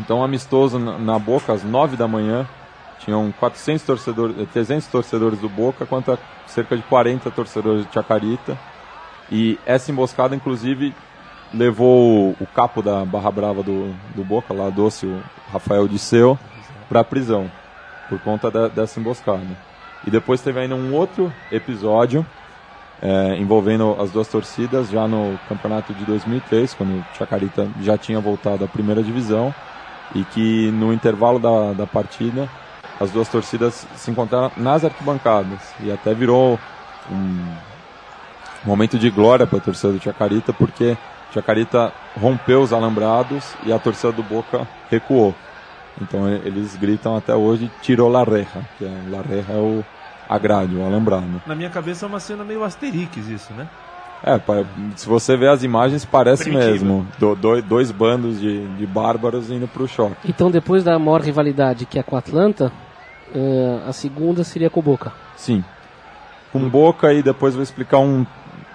[0.00, 2.46] Então, amistoso na, Boca às 9 da manhã,
[2.98, 8.58] tinham 400 torcedores, eh, 300 torcedores do Boca contra cerca de 40 torcedores de Chacarita.
[9.30, 10.94] E essa emboscada, inclusive,
[11.52, 16.38] levou o capo da Barra Brava do, do Boca, lá doce, o Rafael Disseu,
[16.88, 17.50] para a prisão,
[18.08, 19.56] por conta dessa emboscada.
[20.06, 22.26] E depois teve ainda um outro episódio
[23.02, 28.20] é, envolvendo as duas torcidas, já no campeonato de 2003, quando o Chacarita já tinha
[28.20, 29.52] voltado à primeira divisão,
[30.14, 32.48] e que no intervalo da, da partida,
[33.00, 36.58] as duas torcidas se encontraram nas arquibancadas, e até virou
[37.10, 37.44] um
[38.64, 40.96] momento de glória para a torcida do Chacarita, porque
[41.32, 45.34] Chacarita rompeu os alambrados e a torcida do Boca recuou.
[46.00, 49.84] Então eles gritam até hoje, tirou la reja, que é, la reja é o
[50.28, 51.42] a o alambrado.
[51.46, 53.68] Na minha cabeça é uma cena meio Asterix isso, né?
[54.24, 54.40] É,
[54.96, 56.70] se você vê as imagens, parece Primitivo.
[56.72, 57.08] mesmo.
[57.18, 60.16] Do- do- dois bandos de, de bárbaros indo pro choque.
[60.28, 62.70] Então, depois da maior rivalidade que é com a Atlanta,
[63.34, 65.12] eh, a segunda seria com o Boca.
[65.36, 65.64] Sim.
[66.52, 68.24] Com Boca e depois vou explicar um,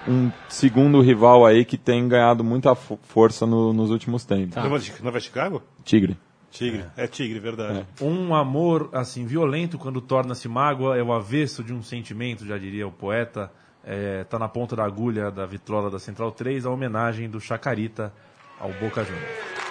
[0.06, 4.56] um segundo rival aí que tem ganhado muita fo- força no- nos últimos tempos.
[4.56, 5.62] Nova, Nova Chicago?
[5.82, 6.16] Tigre.
[6.50, 6.84] Tigre.
[6.96, 7.86] É, Tigre, verdade.
[8.02, 12.86] Um amor assim violento quando torna-se mágoa é o avesso de um sentimento, já diria
[12.86, 13.50] o poeta.
[13.90, 18.12] É, tá na ponta da agulha da vitrola da Central 3 a homenagem do Chacarita
[18.60, 19.67] ao Boca Juniors.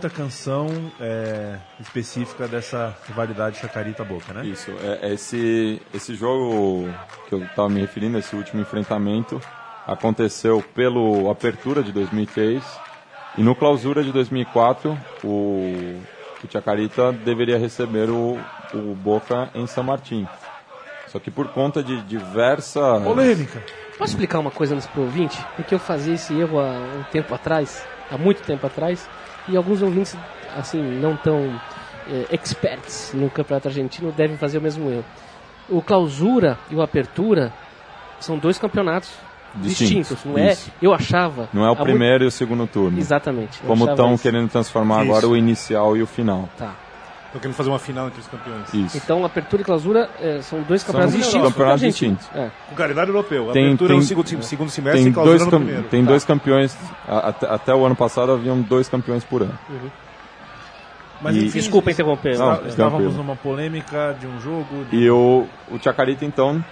[0.00, 0.66] Outra canção
[0.98, 4.46] é, específica dessa rivalidade Chacarita-Boca, né?
[4.46, 4.70] Isso.
[4.82, 6.88] É, esse, esse jogo
[7.28, 9.38] que eu estava me referindo, esse último enfrentamento,
[9.86, 12.64] aconteceu pelo Apertura de 2003
[13.36, 16.00] e no Clausura de 2004 o,
[16.42, 18.38] o Chacarita deveria receber o,
[18.72, 20.26] o Boca em São Martín.
[21.08, 23.02] Só que por conta de diversas...
[23.02, 23.62] Polêmica.
[23.98, 25.38] Posso explicar uma coisa nesse pro ouvinte?
[25.56, 29.06] Porque eu fazia esse erro há um tempo atrás, há muito tempo atrás,
[29.48, 30.16] e alguns ouvintes,
[30.56, 31.60] assim, não tão
[32.08, 35.04] eh, experts no campeonato argentino devem fazer o mesmo erro.
[35.68, 37.52] O clausura e o apertura
[38.18, 39.10] são dois campeonatos
[39.56, 40.52] Distintos, distintos, não é?
[40.52, 40.70] isso.
[40.80, 41.48] Eu achava.
[41.52, 42.98] Não é o há muito- primeiro e o segundo turno.
[42.98, 43.58] Exatamente.
[43.66, 45.30] Como estão querendo transformar agora Isso.
[45.32, 46.48] o inicial e o final.
[46.56, 46.72] Tá.
[47.32, 48.74] Tô querendo fazer uma final entre os campeões.
[48.74, 48.96] Isso.
[48.96, 51.48] Então, apertura e clausura eh, são dois campeonatos São distintos.
[51.48, 52.28] campeonatos distintos.
[52.34, 52.50] É.
[52.68, 53.50] Com calendário europeu.
[53.52, 55.88] Tem- Abertura tem- no segundo, segundo semestre tem e clausura dois, no cam- primeiro.
[55.88, 56.08] tem Tá.
[56.10, 56.76] dois campeões,
[57.06, 59.56] a- até, até o ano passado haviam dois campeões por ano.
[61.22, 62.36] Mas E- enfim, Desculpa interromper.
[62.38, 64.84] Não, está- estávamos numa polêmica de um jogo.
[64.90, 66.64] de- E o, o Chacarita, então,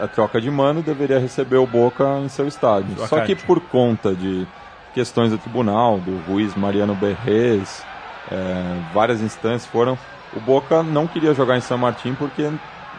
[0.00, 2.96] a troca de mano, deveria receber o Boca em seu estádio.
[3.08, 4.46] Só que por conta de
[4.94, 7.84] questões do tribunal, do juiz Mariano Berrez,
[8.30, 9.98] é, várias instâncias foram,
[10.34, 12.50] o Boca não queria jogar em São Martín porque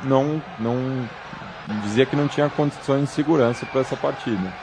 [0.03, 1.07] não, não
[1.84, 4.53] dizia que não tinha condições de segurança para essa partida.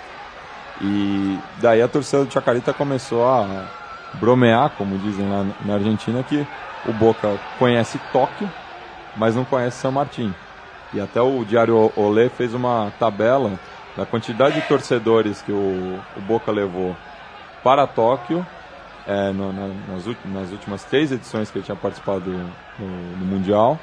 [0.80, 3.64] E daí a torcida do Chacarita começou a
[4.14, 6.46] bromear, como dizem lá na Argentina, que
[6.86, 8.50] o Boca conhece Tóquio,
[9.16, 10.34] mas não conhece São Martín.
[10.92, 13.52] E até o Diário Olé fez uma tabela
[13.96, 16.96] da quantidade de torcedores que o, o Boca levou
[17.62, 18.44] para Tóquio
[19.11, 23.24] é, no- na- nas, nas últimas três edições que ele tinha participado do, do- do
[23.24, 23.78] Mundial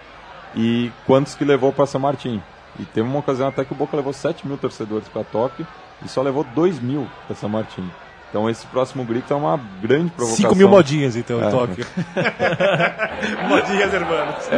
[0.56, 2.42] e quantos que levou para São Martín.
[2.80, 5.66] E teve uma ocasião até que o Boca levou 7 mil torcedores para Tóquio
[6.06, 7.90] e só levou 2 mil para São Martín.
[8.30, 10.50] Então esse próximo grito é uma grande provocação.
[10.52, 11.48] 5 mil modinhas, então, É.
[11.48, 11.86] em Tóquio.
[13.50, 14.50] modinhas, hermanos.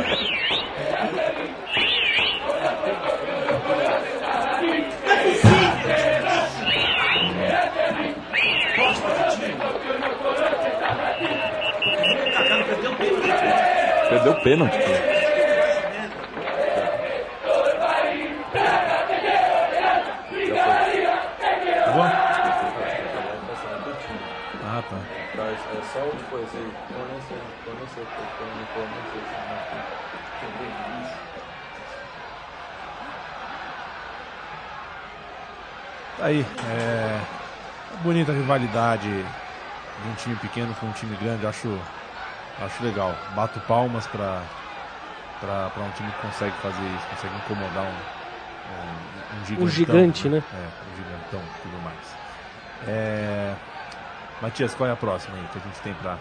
[14.09, 14.77] Perdeu o pênalti.
[21.85, 22.03] Tá bom?
[24.65, 24.97] Ah, tá.
[25.37, 27.37] É só tipo assim, eu nem sei,
[27.67, 29.19] eu nem sei, eu nem sei,
[36.17, 36.45] Tá aí.
[36.69, 37.21] É.
[38.03, 41.45] Bonita rivalidade de um time pequeno com um time grande.
[41.47, 41.79] Acho,
[42.61, 43.17] acho legal.
[43.33, 44.43] Bato palmas pra,
[45.39, 47.95] pra, pra um time que consegue fazer isso, consegue incomodar um,
[49.31, 49.69] um, um gigantão.
[49.69, 50.43] gigante, né?
[50.53, 52.15] É, um gigantão e tudo mais.
[52.85, 53.55] É...
[54.41, 56.17] Matias, qual é a próxima aí que a gente tem pra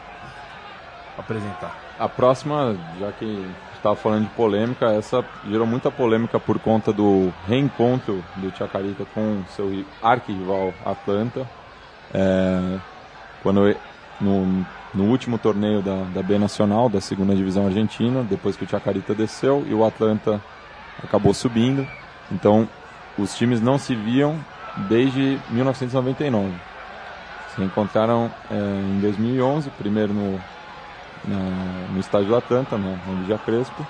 [1.16, 1.72] apresentar?
[1.98, 7.32] A próxima, já que estava falando de polêmica, essa gerou muita polêmica por conta do
[7.46, 11.48] reencontro do Chacarita com seu ri- arquirrival Atlanta.
[12.14, 12.80] É,
[13.42, 13.60] quando
[14.20, 14.64] no,
[14.94, 19.14] no último torneio da, da B Nacional, da segunda divisão argentina, depois que o Chacarita
[19.14, 20.40] desceu e o Atlanta
[21.02, 21.86] acabou subindo.
[22.30, 22.68] Então,
[23.18, 24.36] os times não se viam
[24.88, 26.52] desde 1999.
[27.54, 30.40] Se encontraram é, em 2011, primeiro no,
[31.24, 33.86] na- no estádio do Atlanta, na, na Ligia Crespo,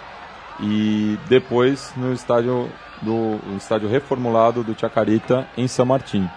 [0.60, 2.68] e depois no estádio
[3.00, 6.28] do estádio reformulado do Chacarita em São Martín.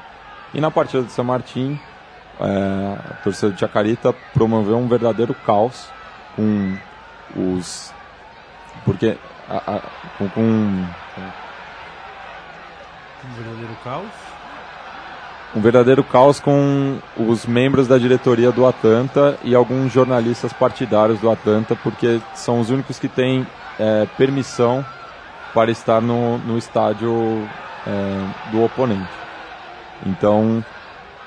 [0.53, 1.79] E na partida de São Martín,
[2.41, 5.87] é, a torcida do Chacarita promoveu um verdadeiro caos
[6.35, 6.77] com
[7.35, 7.93] os
[8.85, 9.17] porque
[9.49, 9.81] a- a-
[10.17, 10.85] com, com Um
[13.35, 14.07] verdadeiro caos.
[15.55, 21.29] um verdadeiro caos com os membros da diretoria do Atlanta e alguns jornalistas partidários do
[21.29, 23.45] Atlanta, porque são os únicos que têm
[23.79, 24.85] é, permissão
[25.53, 27.47] para estar no, no estádio
[27.85, 29.09] é, do oponente.
[30.05, 30.63] Então,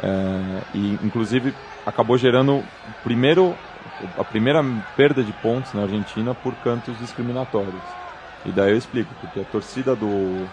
[0.04, 1.54] é, e inclusive
[1.86, 2.62] acabou gerando
[3.02, 3.56] primeiro,
[4.18, 4.62] a primeira
[4.96, 7.82] perda de pontos na Argentina por cantos discriminatórios.
[8.44, 10.46] E daí eu explico, porque a torcida do,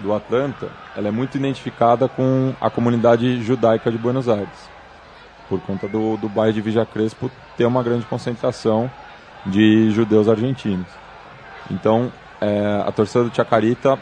[0.00, 4.68] do Atlanta, ela é muito identificada com a comunidade judaica de Buenos Aires,
[5.48, 8.90] por conta do, do bairro de Villa Crespo ter uma grande concentração
[9.46, 10.88] de judeus argentinos.
[11.70, 13.96] Então, é, a torcida do Chacarita,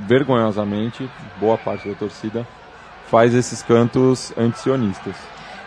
[0.00, 2.46] vergonhosamente, boa parte da torcida,
[3.10, 5.14] faz esses cantos antisionistas.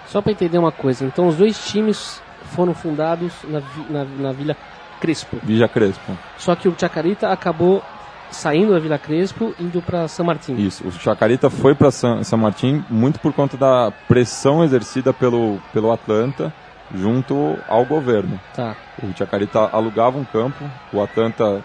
[0.08, 2.22] Só para entender uma coisa, então os dois times
[2.56, 4.56] foram fundados na, na, na Vila
[5.00, 5.38] Crespo.
[5.44, 6.18] Villa Crespo.
[6.38, 7.84] Só que o Chacarita acabou
[8.32, 10.56] saindo da Vila Crespo indo para São Martín.
[10.56, 15.92] Isso, o Chacarita foi para São, Martin muito por conta da pressão exercida pelo, pelo
[15.92, 16.54] Atlanta
[16.94, 18.40] junto ao governo.
[18.56, 18.76] Tá.
[19.04, 21.64] O Chacarita alugava um campo, o Atlanta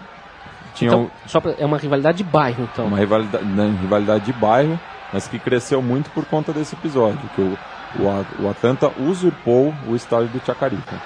[0.75, 2.87] tinha Então, só pra, é uma rivalidade de bairro, então.
[2.87, 4.79] uma rivalidade, né, rivalidade de bairro,
[5.15, 7.57] mas que cresceu muito por conta desse episódio, que o,
[8.01, 10.97] o, o Atlanta usurpou o estádio do Chacarita.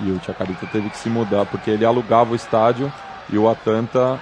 [0.00, 2.92] E o Chacarita teve que se mudar, porque ele alugava o estádio
[3.30, 4.18] e o Atlanta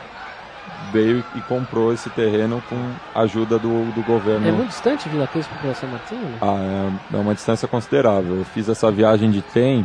[0.93, 2.77] veio e comprou esse terreno com
[3.15, 4.47] a ajuda do, do governo.
[4.47, 6.17] É muito distante Vila Crespo para São Martín?
[6.17, 6.37] né?
[6.43, 8.37] Ah, é, é uma distância considerável.
[8.37, 9.85] Eu fiz essa viagem de trem,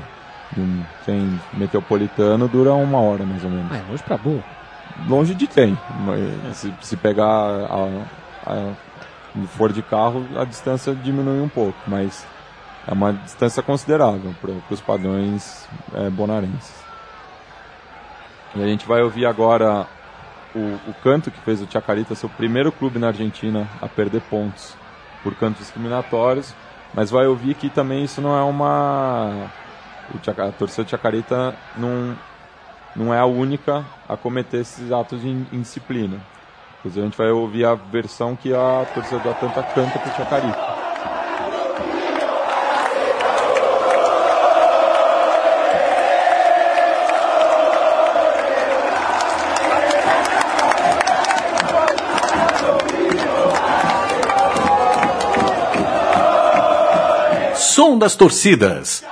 [0.52, 3.72] de um trem metropolitano, dura uma hora mais ou menos.
[3.72, 4.44] Ah, é longe pra boa.
[5.08, 5.78] Longe de trem.
[6.06, 7.88] mas Se, se pegar a,
[8.46, 8.72] a-
[9.48, 12.26] for de carro, a distância diminui um pouco, mas
[12.88, 16.74] é uma distância considerável para os padrões é, bonarenses.
[18.56, 19.86] E a gente vai ouvir agora
[20.56, 24.22] o, o canto que fez o Chacarita ser o primeiro clube na Argentina a perder
[24.22, 24.76] pontos
[25.22, 26.56] por cantos discriminatórios,
[26.94, 29.52] mas vai ouvir que também isso não é uma.
[30.26, 32.18] A torcida do Chacarita não,
[32.96, 36.20] não é a única a cometer esses atos de in- indisciplina.
[36.80, 40.54] Inclusive a gente vai ouvir a versão que a torcida do Atlanta canta pro Chacari.
[57.56, 59.09] Som das torcidas.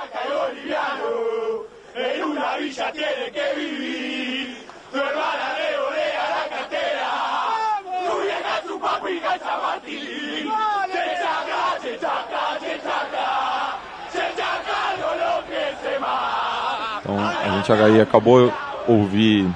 [17.74, 18.52] Gente aí acabou
[18.86, 19.46] ouvir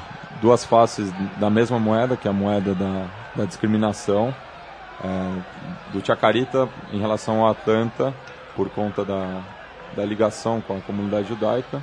[0.40, 4.34] duas faces da mesma moeda, que é a moeda da, da discriminação,
[5.02, 8.12] é, do Chacarita em relação ao Atlanta,
[8.54, 9.40] por conta da,
[9.96, 11.82] da ligação com a comunidade judaica,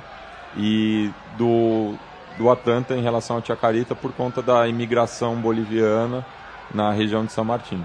[0.56, 1.94] e do,
[2.38, 6.24] do Atlanta em relação ao Chacarita por conta da imigração boliviana
[6.72, 7.84] na região de São Martin.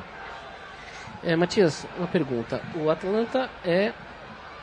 [1.24, 2.62] É, Matias, uma pergunta.
[2.76, 3.91] O Atlanta é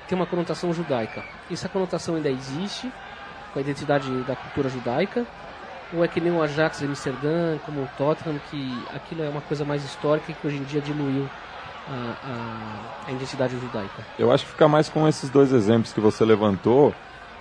[0.07, 1.25] tem uma conotação judaica.
[1.51, 2.93] Essa conotação ainda existe
[3.53, 5.27] com a identidade da cultura judaica?
[5.95, 9.43] Ou é que nem o Ajax de Amsterdã, como o Tottenham, que aquilo é uma
[9.43, 11.29] coisa mais histórica e que hoje em dia diluiu
[11.87, 12.15] a,
[13.07, 14.03] a, a identidade judaica?
[14.19, 16.95] Eu acho que fica mais com esses dois exemplos que você levantou,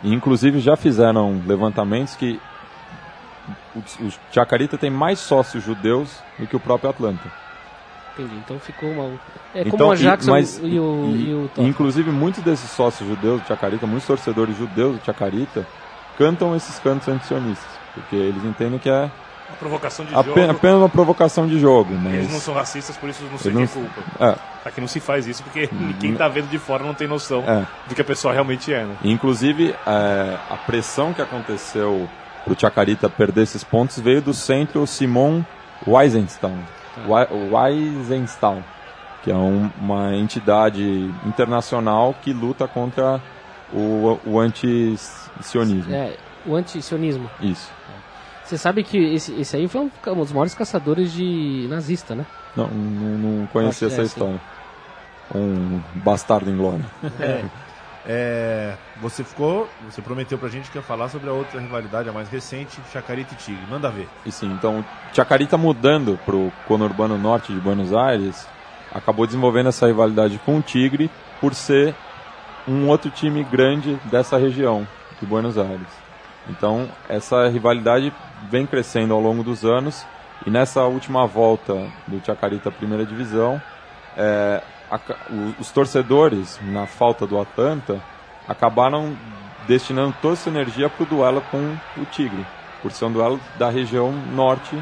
[0.03, 2.39] e inclusive já fizeram levantamentos que
[3.73, 7.29] o, o Chacarita tem mais sócios judeus do que o próprio Atlanta.
[8.13, 8.35] Entendi.
[8.43, 9.17] Então ficou uma.
[9.55, 12.69] É Então, como o Ajax e- mas- e, o, e- e o inclusive muitos desses
[12.71, 15.65] sócios judeus do Chacarita, muitos torcedores judeus do Chacarita,
[16.17, 19.09] cantam esses cantos antisionistas, porque eles entendem que é
[19.49, 20.51] Uma provocação de apenas, jogo.
[20.57, 23.71] apenas uma provocação de jogo, mas Eles não são racistas, por isso não sei Eles
[23.73, 24.25] quem não- culpa.
[24.25, 25.67] é, Aqui não se faz isso porque
[25.99, 27.65] quem tá vendo de fora não tem noção É.
[27.89, 28.95] do que a pessoa realmente é, né?
[29.03, 32.07] Inclusive, é, a pressão que aconteceu
[32.45, 35.41] para o Chacarita perder esses pontos veio do centro Simon
[35.87, 36.59] Weisenstein,
[37.07, 38.63] Wei- Weisenstein
[39.23, 40.81] que é um- uma entidade
[41.25, 43.21] internacional que luta contra
[43.73, 45.93] o, o anti-sionismo.
[45.93, 46.15] É,
[46.45, 47.29] o anti-sionismo.
[47.39, 47.69] Isso.
[48.43, 52.25] Você sabe que esse, esse aí foi um, um dos maiores caçadores de nazista, né?
[52.55, 54.41] Não, não, não conhecia que essa é, história.
[55.33, 56.85] Um bastardo em glória.
[58.03, 62.11] É, você ficou, você prometeu pra gente que ia falar sobre a outra rivalidade, a
[62.11, 63.61] mais recente, Chacarita e Tigre.
[63.69, 64.09] Manda ver.
[64.25, 68.47] E sim, então, Chacarita mudando para o conurbano norte de Buenos Aires,
[68.91, 71.95] acabou desenvolvendo essa rivalidade com o Tigre por ser
[72.67, 74.87] um outro time grande dessa região
[75.19, 75.87] de Buenos Aires.
[76.49, 78.11] Então, essa rivalidade
[78.49, 80.05] vem crescendo ao longo dos anos
[80.45, 81.73] e nessa última volta
[82.07, 83.61] do Chacarita Primeira Divisão,
[84.17, 84.61] é,
[85.29, 88.01] o- os torcedores, na falta do Atlanta,
[88.47, 89.15] acabaram
[89.67, 92.45] destinando toda essa energia para o duelo com o Tigre,
[92.81, 94.75] por ser um duelo da região norte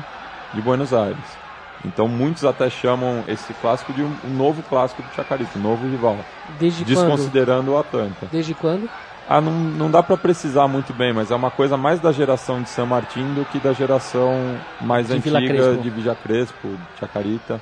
[0.53, 1.38] de Buenos Aires.
[1.85, 6.17] Então muitos até chamam esse clássico de um, novo clássico do Chacarita, um novo rival,
[6.59, 6.95] Desde quando?
[6.95, 8.27] desconsiderando o Atlanta.
[8.31, 8.89] Desde quando?
[9.27, 12.61] Ah, não, não dá para precisar muito bem, mas é uma coisa mais da geração
[12.61, 15.83] de San Martín do que da geração mais De Vila antiga Crespo.
[15.83, 17.61] de Villa Crespo, de Chacarita.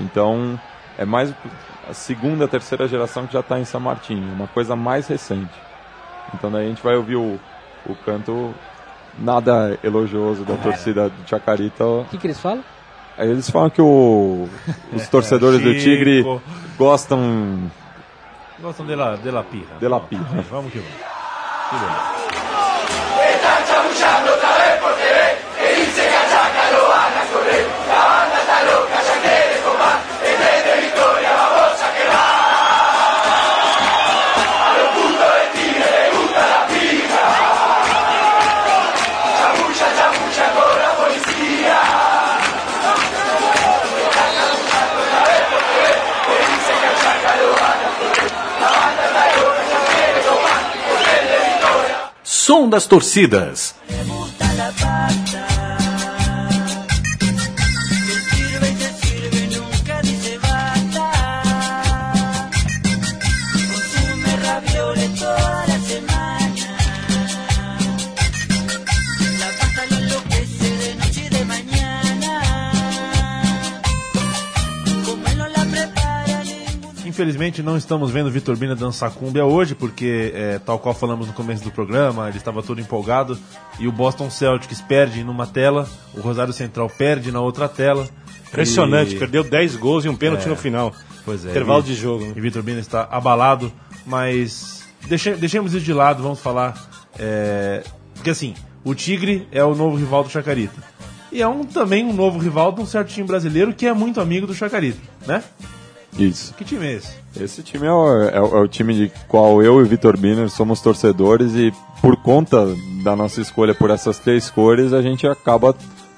[0.00, 0.58] Então,
[0.96, 1.34] é mais
[1.90, 5.52] a segunda, terceira geração que já está em San Martín, uma coisa mais recente.
[6.34, 7.38] Então daí a gente vai ouvir o,
[7.84, 8.54] o canto
[9.18, 11.84] nada elogioso da torcida do Chacarita.
[11.84, 12.62] O que, que eles falam?
[13.24, 14.48] Eles falam que o-
[14.94, 15.72] os torcedores do.
[15.74, 16.22] Tigre
[16.78, 17.70] gostam
[18.60, 19.78] Gostam de la, de la pirra.
[19.80, 20.44] de la pirra.
[20.50, 20.94] Vamos que vamos.
[21.70, 22.21] Que beleza.
[52.52, 53.74] Som das torcidas.
[77.22, 81.28] Infelizmente não estamos vendo o Vitor Bina dançar cúmbia hoje, porque, é, tal qual falamos
[81.28, 83.38] no começo do programa, ele estava todo empolgado
[83.78, 88.08] e o Boston Celtics perde numa tela, o Rosário Central perde na outra tela.
[88.48, 90.48] Impressionante, E- perdeu 10 gols e um pênalti É.
[90.48, 90.92] no final.
[91.24, 91.50] Pois é.
[91.50, 92.24] Intervalo e- de jogo.
[92.26, 92.32] né?
[92.34, 93.72] E Vitor Bina está abalado,
[94.04, 96.90] mas deixe- deixemos isso de lado, vamos falar.
[97.18, 100.82] é, porque assim, o Tigre é o novo rival do Chacarita.
[101.30, 104.20] E é um, também um novo rival de um certo time brasileiro que é muito
[104.20, 105.42] amigo do Chacarita, né?
[106.18, 106.52] Isso.
[106.54, 107.14] Que time é esse?
[107.40, 110.16] Esse time é o, é o- é o time de qual eu e o Vitor
[110.16, 112.66] Biner somos torcedores e por conta
[113.02, 115.74] da nossa escolha por essas três cores, a gente acaba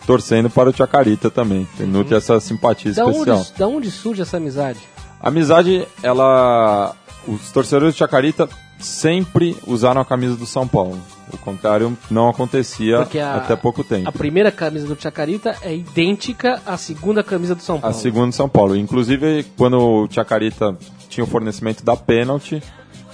[0.07, 1.67] torcendo para o Chacarita também.
[1.77, 3.39] Tem nutre essa simpatia Da especial.
[3.39, 4.81] onde, da onde surge essa amizade?
[5.21, 6.95] A amizade, ela
[7.27, 8.49] os torcedores de Chacarita
[8.85, 11.01] sempre usaram a camisa do São Paulo.
[11.32, 14.09] O contrário não acontecia a- até pouco tempo.
[14.09, 17.97] A primeira camisa do Chacarita é idêntica à segunda camisa do São A Paulo.
[17.97, 18.76] segunda São Paulo.
[18.76, 20.76] Inclusive, quando o Chacarita
[21.09, 22.62] tinha o fornecimento da pênalti,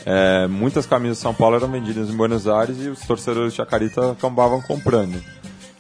[0.04, 3.56] é, muitas camisas de São Paulo eram vendidas em Buenos Aires e os torcedores de
[3.56, 5.22] Chacarita acabavam comprando.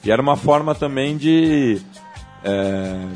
[0.04, 1.80] E era uma forma também de
[2.44, 3.06] é,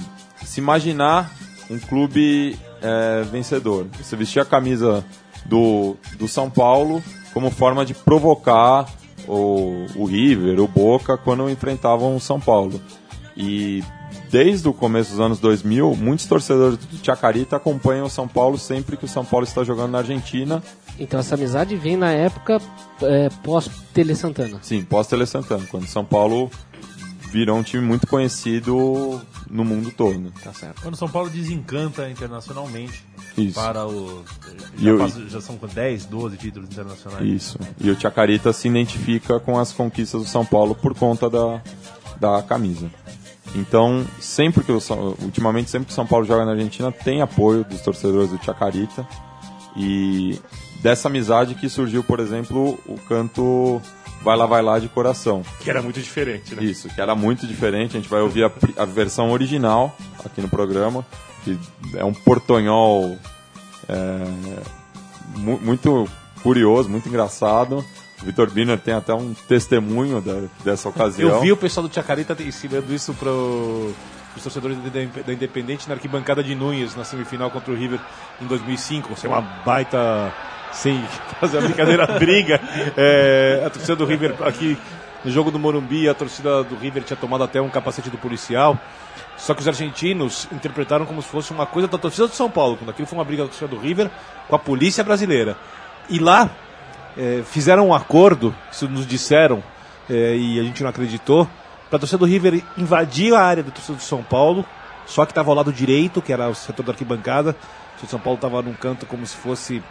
[0.45, 1.31] se imaginar
[1.71, 3.87] um clube é, vencedor.
[4.03, 5.03] Você vestia a camisa
[5.47, 8.87] do, do São Paulo como forma de provocar
[9.27, 12.81] o, o River, o Boca, quando enfrentavam o São Paulo.
[13.37, 13.83] E
[14.31, 18.97] desde o começo dos anos 2000, muitos torcedores do Chacarita acompanham o São Paulo sempre
[18.97, 20.63] que o São Paulo está jogando na Argentina.
[20.99, 22.61] Então essa amizade vem na época
[23.03, 24.59] é, pós-Tele Santana.
[24.63, 26.49] Sim, pós-Tele Santana, quando o São Paulo
[27.33, 29.21] virou um time muito conhecido
[29.51, 30.33] no mundo todo.
[30.43, 30.81] Tá certo.
[30.83, 33.05] Quando o São Paulo desencanta internacionalmente
[33.37, 33.55] Isso.
[33.55, 34.23] para o.
[34.79, 37.27] Já, passou- já são com 10, 12 títulos internacionais.
[37.29, 37.59] Isso.
[37.81, 41.61] E o Chacarita se identifica com as conquistas do São Paulo por conta da,
[42.21, 42.91] da camisa.
[43.57, 47.23] Então, sempre que o São- ultimamente sempre que o São Paulo joga na Argentina, tem
[47.23, 49.07] apoio dos torcedores do Chacarita.
[49.77, 50.39] E
[50.81, 53.81] dessa amizade que surgiu, por exemplo, o canto
[54.23, 55.43] Vai Lá Vai Lá de Coração.
[55.61, 56.63] Que era muito diferente, né?
[56.65, 57.97] Isso, que era muito diferente.
[57.97, 61.05] A gente vai ouvir a, a versão original aqui no programa,
[61.45, 61.59] que
[61.95, 63.19] é um portonhol
[63.89, 64.25] é,
[65.37, 66.09] mu- muito
[66.43, 67.85] curioso, muito engraçado.
[68.23, 71.29] O Vitor Biner tem até um testemunho da- dessa ocasião.
[71.31, 76.43] Eu vi o pessoal do Chacarita ensinando isso para os torcedores da- Independente na arquibancada
[76.43, 78.01] de Núñez na semifinal contra o River
[78.41, 79.15] em 2005.
[79.15, 80.33] Você é uma baita,
[80.73, 81.03] sem
[81.41, 82.61] fazer a brincadeira, briga.
[82.97, 84.79] É, a torcida do River aqui
[85.25, 88.79] no jogo do Morumbi, a torcida do River tinha tomado até um capacete do policial.
[89.45, 92.79] Só que os argentinos interpretaram como se fosse uma coisa da torcida do São Paulo,
[92.79, 94.11] quando aquilo foi uma briga da torcida do River
[94.49, 95.55] com a polícia brasileira.
[96.09, 96.49] E lá
[97.15, 99.63] é, fizeram um acordo, isso nos disseram,
[100.09, 101.47] é, e a gente não acreditou,
[101.91, 104.65] para a torcida do River invadir a área da torcida do São Paulo,
[105.05, 107.55] só que estava ao lado direito, que era o setor da arquibancada,
[108.01, 109.83] do São Paulo estava num canto como se fosse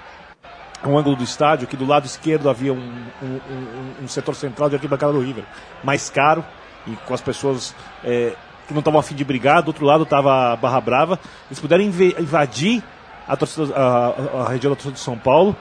[0.84, 2.78] um ângulo do estádio, que do lado esquerdo havia um,
[3.22, 5.43] um- um- um setor central de arquibancada do River,
[5.84, 6.43] mais caro,
[6.88, 8.34] e com as pessoas é,
[8.74, 11.19] que não estavam afim de brigar, do outro lado estava a Barra Brava,
[11.49, 12.84] eles puderam invadir
[13.28, 15.55] a, torcida, a, a- região da torcida de São Paulo,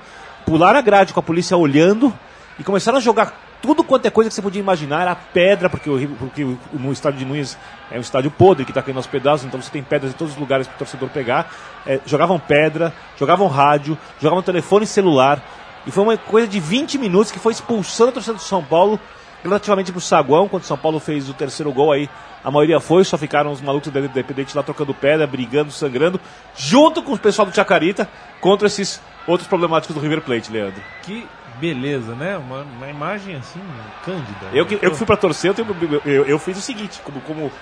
[0.46, 2.12] pularam a grade com a polícia olhando
[2.58, 5.88] e começaram a jogar tudo quanto é coisa que você podia imaginar, era pedra, porque,
[5.88, 7.56] o, porque o- no estádio de Nunes
[7.92, 10.34] é um estádio podre que está caindo aos pedaços, então você tem pedras em todos
[10.34, 11.48] os lugares para o torcedor pegar.
[11.86, 15.40] É, jogavam pedra, jogavam rádio, jogavam telefone celular.
[15.86, 18.98] E foi uma coisa de 20 minutos que foi expulsando a torcida do São Paulo
[19.42, 22.08] relativamente para o saguão, quando o São Paulo fez o terceiro gol aí.
[22.44, 26.20] A maioria foi, só ficaram os malucos da Independente lá trocando pedra, brigando, sangrando,
[26.56, 28.08] junto com o pessoal do Chacarita,
[28.40, 30.82] contra esses outros problemáticos do River Plate, Leandro.
[31.02, 31.26] Que
[31.60, 32.36] beleza, né?
[32.36, 33.60] Uma, uma imagem assim,
[34.04, 34.46] cândida.
[34.52, 37.20] Eu que, eu que fui pra torcer, eu, tenho- eu, eu fiz o seguinte, como,
[37.20, 37.52] como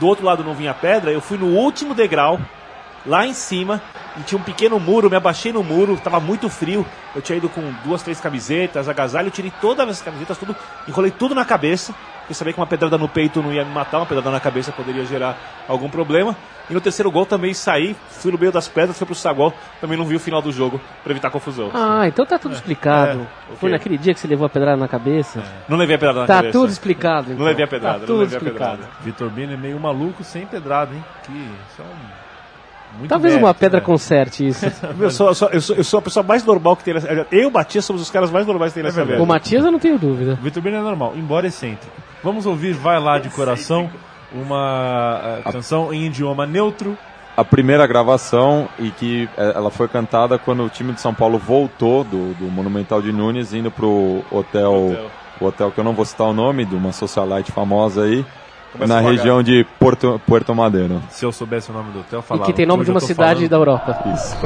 [0.00, 2.40] do outro lado não vinha pedra, eu fui no último degrau,
[3.06, 3.80] lá em cima,
[4.18, 6.84] e tinha um pequeno muro, me abaixei no muro, tava muito frio,
[7.14, 10.56] eu tinha ido com duas, três camisetas, agasalho, eu tirei todas as camisetas, tudo,
[10.88, 11.94] enrolei tudo na cabeça,
[12.28, 14.72] eu sabia que uma pedrada no peito não ia me matar, uma pedrada na cabeça
[14.72, 15.36] poderia gerar
[15.68, 16.34] algum problema,
[16.68, 19.96] e no terceiro gol também saí, fui no meio das pedras, fui pro saguão, também
[19.96, 21.70] não vi o final do jogo, pra evitar confusão.
[21.72, 23.20] Ah, então tá tudo explicado.
[23.52, 23.76] o Foi quê?
[23.76, 25.40] naquele dia que você levou a pedrada na cabeça.
[25.68, 26.52] Não levei a pedrada na Tá cabeça.
[26.58, 27.26] tudo explicado.
[27.26, 27.38] Então.
[27.38, 28.76] Não levei a pedrada, Tá não tudo levei a explicado.
[28.78, 28.92] pedrada.
[29.00, 31.04] Vitor Bini é meio maluco sem pedrada, hein?
[31.22, 32.15] Que isso é um.
[32.98, 33.86] Muito Talvez uma pedra né?
[33.86, 34.64] conserte isso.
[34.98, 37.08] Eu sou, eu, sou, eu, sou, eu sou a pessoa mais normal que tem nessa.
[37.08, 39.22] Eu e o Matias somos os caras mais normais que tem nessa merda.
[39.22, 40.38] o Matias eu não tenho dúvida.
[40.42, 41.92] Vitor Bini é normal, embora excêntrico.
[42.22, 43.88] Vamos ouvir Vai Lá de Coração,
[44.32, 46.96] uma eh, canção em idioma neutro.
[47.36, 51.38] a primeira gravação e que eh, ela foi cantada quando o time de São Paulo
[51.38, 55.10] voltou do, do Monumental de Nunes indo pro hotel, Hotel.
[55.40, 58.24] o hotel que eu não vou citar o nome, de uma socialite famosa aí,
[58.76, 61.02] Começa na região de Porto, Puerto Madeiro.
[61.10, 62.46] Se eu soubesse o nome do hotel, E falava.
[62.46, 63.98] que tem nome de uma cidade falando- da Europa.
[64.14, 64.36] Isso.
[64.36, 64.40] O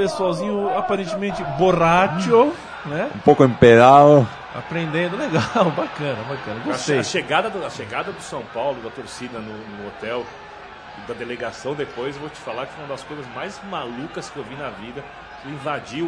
[0.00, 2.52] pessoalzinho aparentemente borracho,
[2.86, 3.10] né?
[3.14, 4.26] Um pouco emperado.
[4.54, 6.60] Aprendendo, legal, bacana, bacana.
[6.62, 6.98] A, Gostei.
[6.98, 10.24] a chegada do, a chegada do São Paulo, da torcida no, no hotel,
[11.06, 14.36] da delegação depois, eu vou te falar que foi uma das coisas mais malucas que
[14.38, 15.04] eu vi na vida.
[15.46, 16.06] Invadiu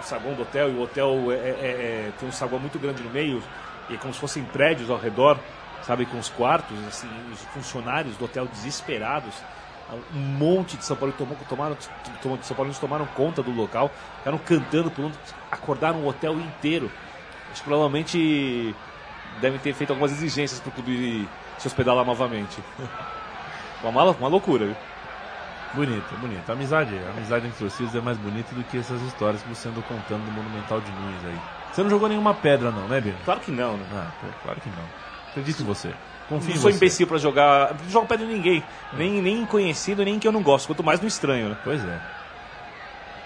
[0.00, 1.38] o saguão do hotel, e o hotel é, é-
[2.08, 3.42] é- tem um saguão muito grande no meio,
[3.88, 5.38] e é como se fossem prédios ao redor.
[5.82, 9.32] sabe, com os quartos, assim, os funcionários do hotel desesperados.
[10.14, 11.76] Um monte de São Paulo tomou, tomaram,
[12.20, 15.16] tomou, São Paulinos tomaram conta do local, ficaram cantando, pulando,
[15.50, 16.90] acordaram o hotel inteiro.
[17.52, 18.74] Acho que provavelmente
[19.40, 21.28] devem ter feito algumas exigências para o clube
[21.58, 22.58] se hospedar lá novamente.
[23.82, 24.76] Uma, uma loucura, viu?
[25.74, 26.48] Bonito, bonito.
[26.48, 29.68] A amizade, a amizade entre torcidas é mais bonita do que essas histórias que você
[29.68, 31.38] andou contando no Monumental de Nunes aí.
[31.72, 33.16] Você não jogou nenhuma pedra não, né, Bino?
[33.24, 33.86] Claro que não, né?
[33.92, 34.10] Ah,
[34.42, 34.84] claro que não.
[35.30, 35.92] Acredito em você.
[36.28, 36.76] Confio Não sou você.
[36.76, 37.74] imbecil pra jogar.
[37.82, 38.62] Não jogo pedra em ninguém.
[38.92, 40.66] Nem, nem conhecido, nem que eu não gosto.
[40.66, 41.56] Quanto mais no estranho, né?
[41.62, 41.98] Pois é.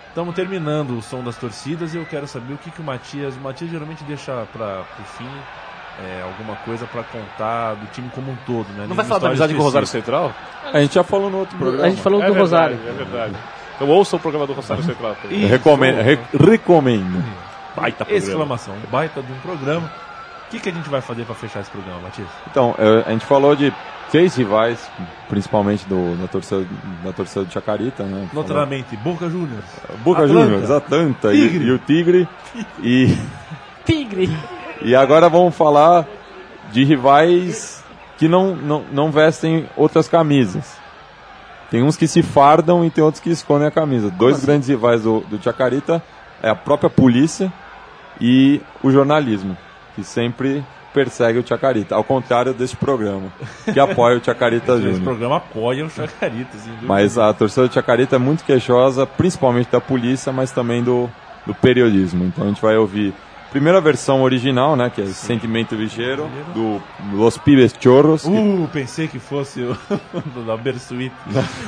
[0.09, 3.37] Estamos terminando o som das torcidas e eu quero saber o que, que o Matias.
[3.37, 5.29] O Matias geralmente deixa para o fim
[6.05, 8.87] é, alguma coisa para contar do time como um todo, né?
[8.89, 9.87] Não vai falar da amizade com o Rosário.
[9.87, 10.33] Central?
[10.73, 11.87] A gente já falou no outro programa.
[11.87, 12.89] A gente falou é do verdade, Rosário.
[12.89, 13.37] É verdade.
[13.77, 15.17] Então ouça o programa do Rosário Central.
[15.49, 16.01] Recomendo.
[16.03, 17.25] re- recomendo.
[17.77, 18.27] Baita programa.
[18.29, 19.91] Exclamação, baita de um programa.
[20.51, 22.27] O que, que a gente vai fazer para fechar esse programa, Matias?
[22.51, 22.75] Então,
[23.07, 23.73] a gente falou de
[24.11, 24.91] três rivais,
[25.29, 26.67] principalmente do, da, torcida,
[27.05, 28.27] da torcida do Chacarita, né?
[28.33, 29.65] Falou- Notadamente, Boca Juniors.
[30.03, 30.43] Boca Atlanta.
[30.51, 32.29] Juniors, Atlanta e, e o Tigre.
[32.83, 33.17] E,
[33.85, 34.29] Tigre!
[34.83, 36.05] e agora vamos falar
[36.73, 37.85] de rivais
[38.19, 40.77] que não, não, não vestem outras camisas.
[41.71, 44.11] Tem uns que se fardam e tem outros que escondem a camisa.
[44.11, 46.03] Dois grandes rivais do, do Chacarita
[46.43, 47.53] é a própria polícia
[48.21, 49.57] e o jornalismo,
[50.01, 53.29] que sempre persegue o Chacarita, ao contrário deste programa,
[53.73, 55.03] que apoia o Chacarita Esse Júnior.
[55.03, 56.87] programa apoia o Chacarita, sem dúvida.
[56.87, 61.09] Mas a torcida do Chacarita é muito queixosa, principalmente da polícia, mas também do,
[61.47, 62.25] do periodismo.
[62.25, 63.15] Então a gente vai ouvir
[63.47, 66.81] a primeira versão original, né, que é Sentimento Ligeiro, do
[67.13, 69.77] Los Pibes Chorros, que, Uh, pensei que fosse o
[70.45, 71.13] da Bersuit.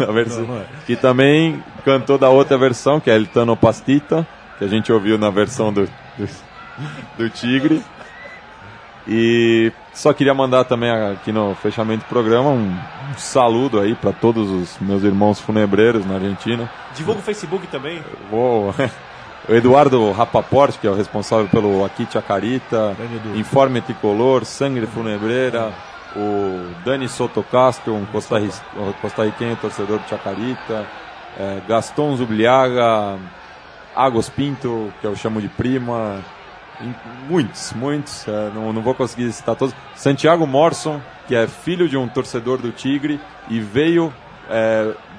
[0.01, 0.67] a versão- não, não é.
[0.87, 4.27] que também cantou da outra versão, que é El Tano Pastita,
[4.59, 5.85] que a gente ouviu na versão do,
[6.19, 6.29] do,
[7.19, 7.83] do Tigre.
[9.07, 12.73] E só queria mandar também aqui no fechamento do programa um,
[13.17, 16.71] saludo aí para todos os meus irmãos funebreiros na Argentina.
[16.95, 18.01] Divulga o Facebook também.
[18.31, 18.73] Vou-
[19.49, 22.97] o Eduardo Rapaport, que é o responsável pelo Aqui Chacarita.
[23.35, 25.73] Informe Tricolor, Sangre Funebreira,
[26.15, 28.51] o Dani Soto Castro, um costarri-
[29.01, 30.87] costarriquenho torcedor do Chacarita,
[31.41, 33.19] eh, Gaston Zubliaga,
[33.97, 36.21] Agos Pinto, que eu chamo de prima,
[37.29, 39.75] muitos, muitos, eh, não, não vou conseguir citar todos.
[39.95, 44.13] Santiago Morson, que é filho de um torcedor do Tigre e veio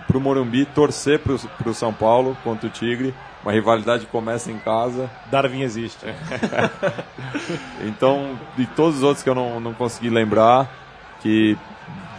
[0.07, 3.13] para o Morumbi torcer para o São Paulo contra o Tigre.
[3.43, 5.09] Uma rivalidade começa em casa.
[5.29, 6.05] Darwin existe.
[7.81, 10.69] Então, de todos os outros que eu não, não consegui lembrar,
[11.21, 11.57] que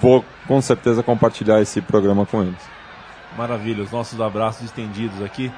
[0.00, 2.60] vou com certeza compartilhar esse programa com eles.
[3.36, 5.50] Maravilha, os nossos abraços estendidos aqui.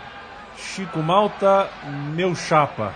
[0.57, 1.69] Chico Malta,
[2.15, 2.95] meu chapa.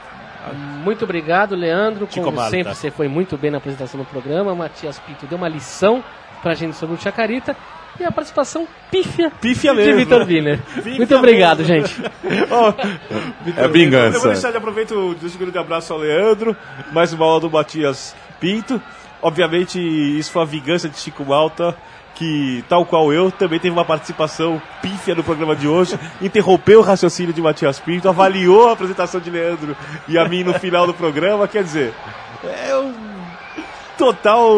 [0.84, 2.06] Muito obrigado, Leandro.
[2.10, 2.50] Chico Como Malta.
[2.50, 4.54] sempre, você foi muito bem na apresentação do programa.
[4.54, 6.02] Matias Pinto deu uma lição
[6.42, 7.56] pra gente sobre o Chacarita.
[7.98, 9.96] E a participação pífia, Pífia de mesmo.
[9.96, 10.60] Vitor Wiener.
[10.96, 12.00] Muito obrigado, gente.
[13.56, 14.28] É Eu vou vingança.
[14.28, 16.56] deixar de aproveito, um grande abraço ao Leandro,
[16.92, 18.80] mais uma aula do Matias Pinto.
[19.20, 19.78] Obviamente,
[20.18, 21.76] isso foi a vingança de Chico Malta,
[22.20, 26.82] que, tal qual eu, também teve uma participação pífia no programa de hoje, interrompeu o
[26.82, 29.74] raciocínio de Matias Pinto, avaliou a apresentação de Leandro
[30.06, 31.94] e a mim no final do programa, quer dizer,
[32.44, 32.92] é um
[33.96, 34.50] total,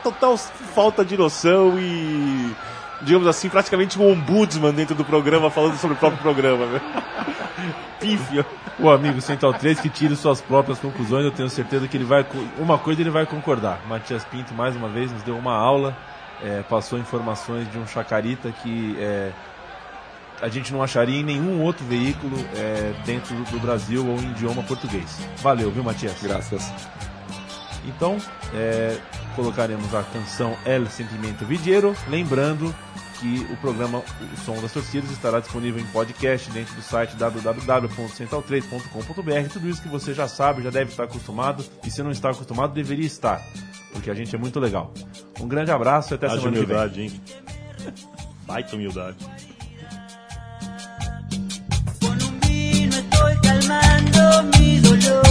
[0.00, 2.54] total falta de noção e,
[3.02, 6.80] digamos assim, praticamente um ombudsman dentro do programa falando sobre o próprio programa, né?
[7.98, 8.46] Pífia.
[8.78, 12.24] O amigo Central 3 que tire suas próprias conclusões, eu tenho certeza que ele vai.
[12.58, 13.80] Uma coisa ele vai concordar.
[13.88, 15.94] Matias Pinto, mais uma vez, nos deu uma aula,
[16.42, 19.30] é, passou informações de um chacarita que é,
[20.40, 24.62] a gente não acharia em nenhum outro veículo é, dentro do, Brasil ou em idioma
[24.62, 25.18] português.
[25.38, 26.22] Valeu, viu, Matias?
[26.22, 26.72] Graças.
[27.84, 28.16] Então,
[28.54, 28.96] é,
[29.36, 32.74] colocaremos a canção El Sentimento Vidiero, lembrando
[33.18, 39.52] que o programa O Som das Torcidas estará disponível em podcast dentro do site www.central3.com.br.
[39.52, 42.72] Tudo isso que você já sabe, já deve estar acostumado, e se não está acostumado,
[42.72, 43.42] deveria estar,
[43.92, 44.92] porque a gente é muito legal.
[45.40, 47.08] Um grande abraço e até a semana humildade, que vem.
[47.08, 47.94] humildade, hein?
[48.46, 49.16] Baita humildade.
[52.00, 55.29] Con un vino estoy calmando mi dolor.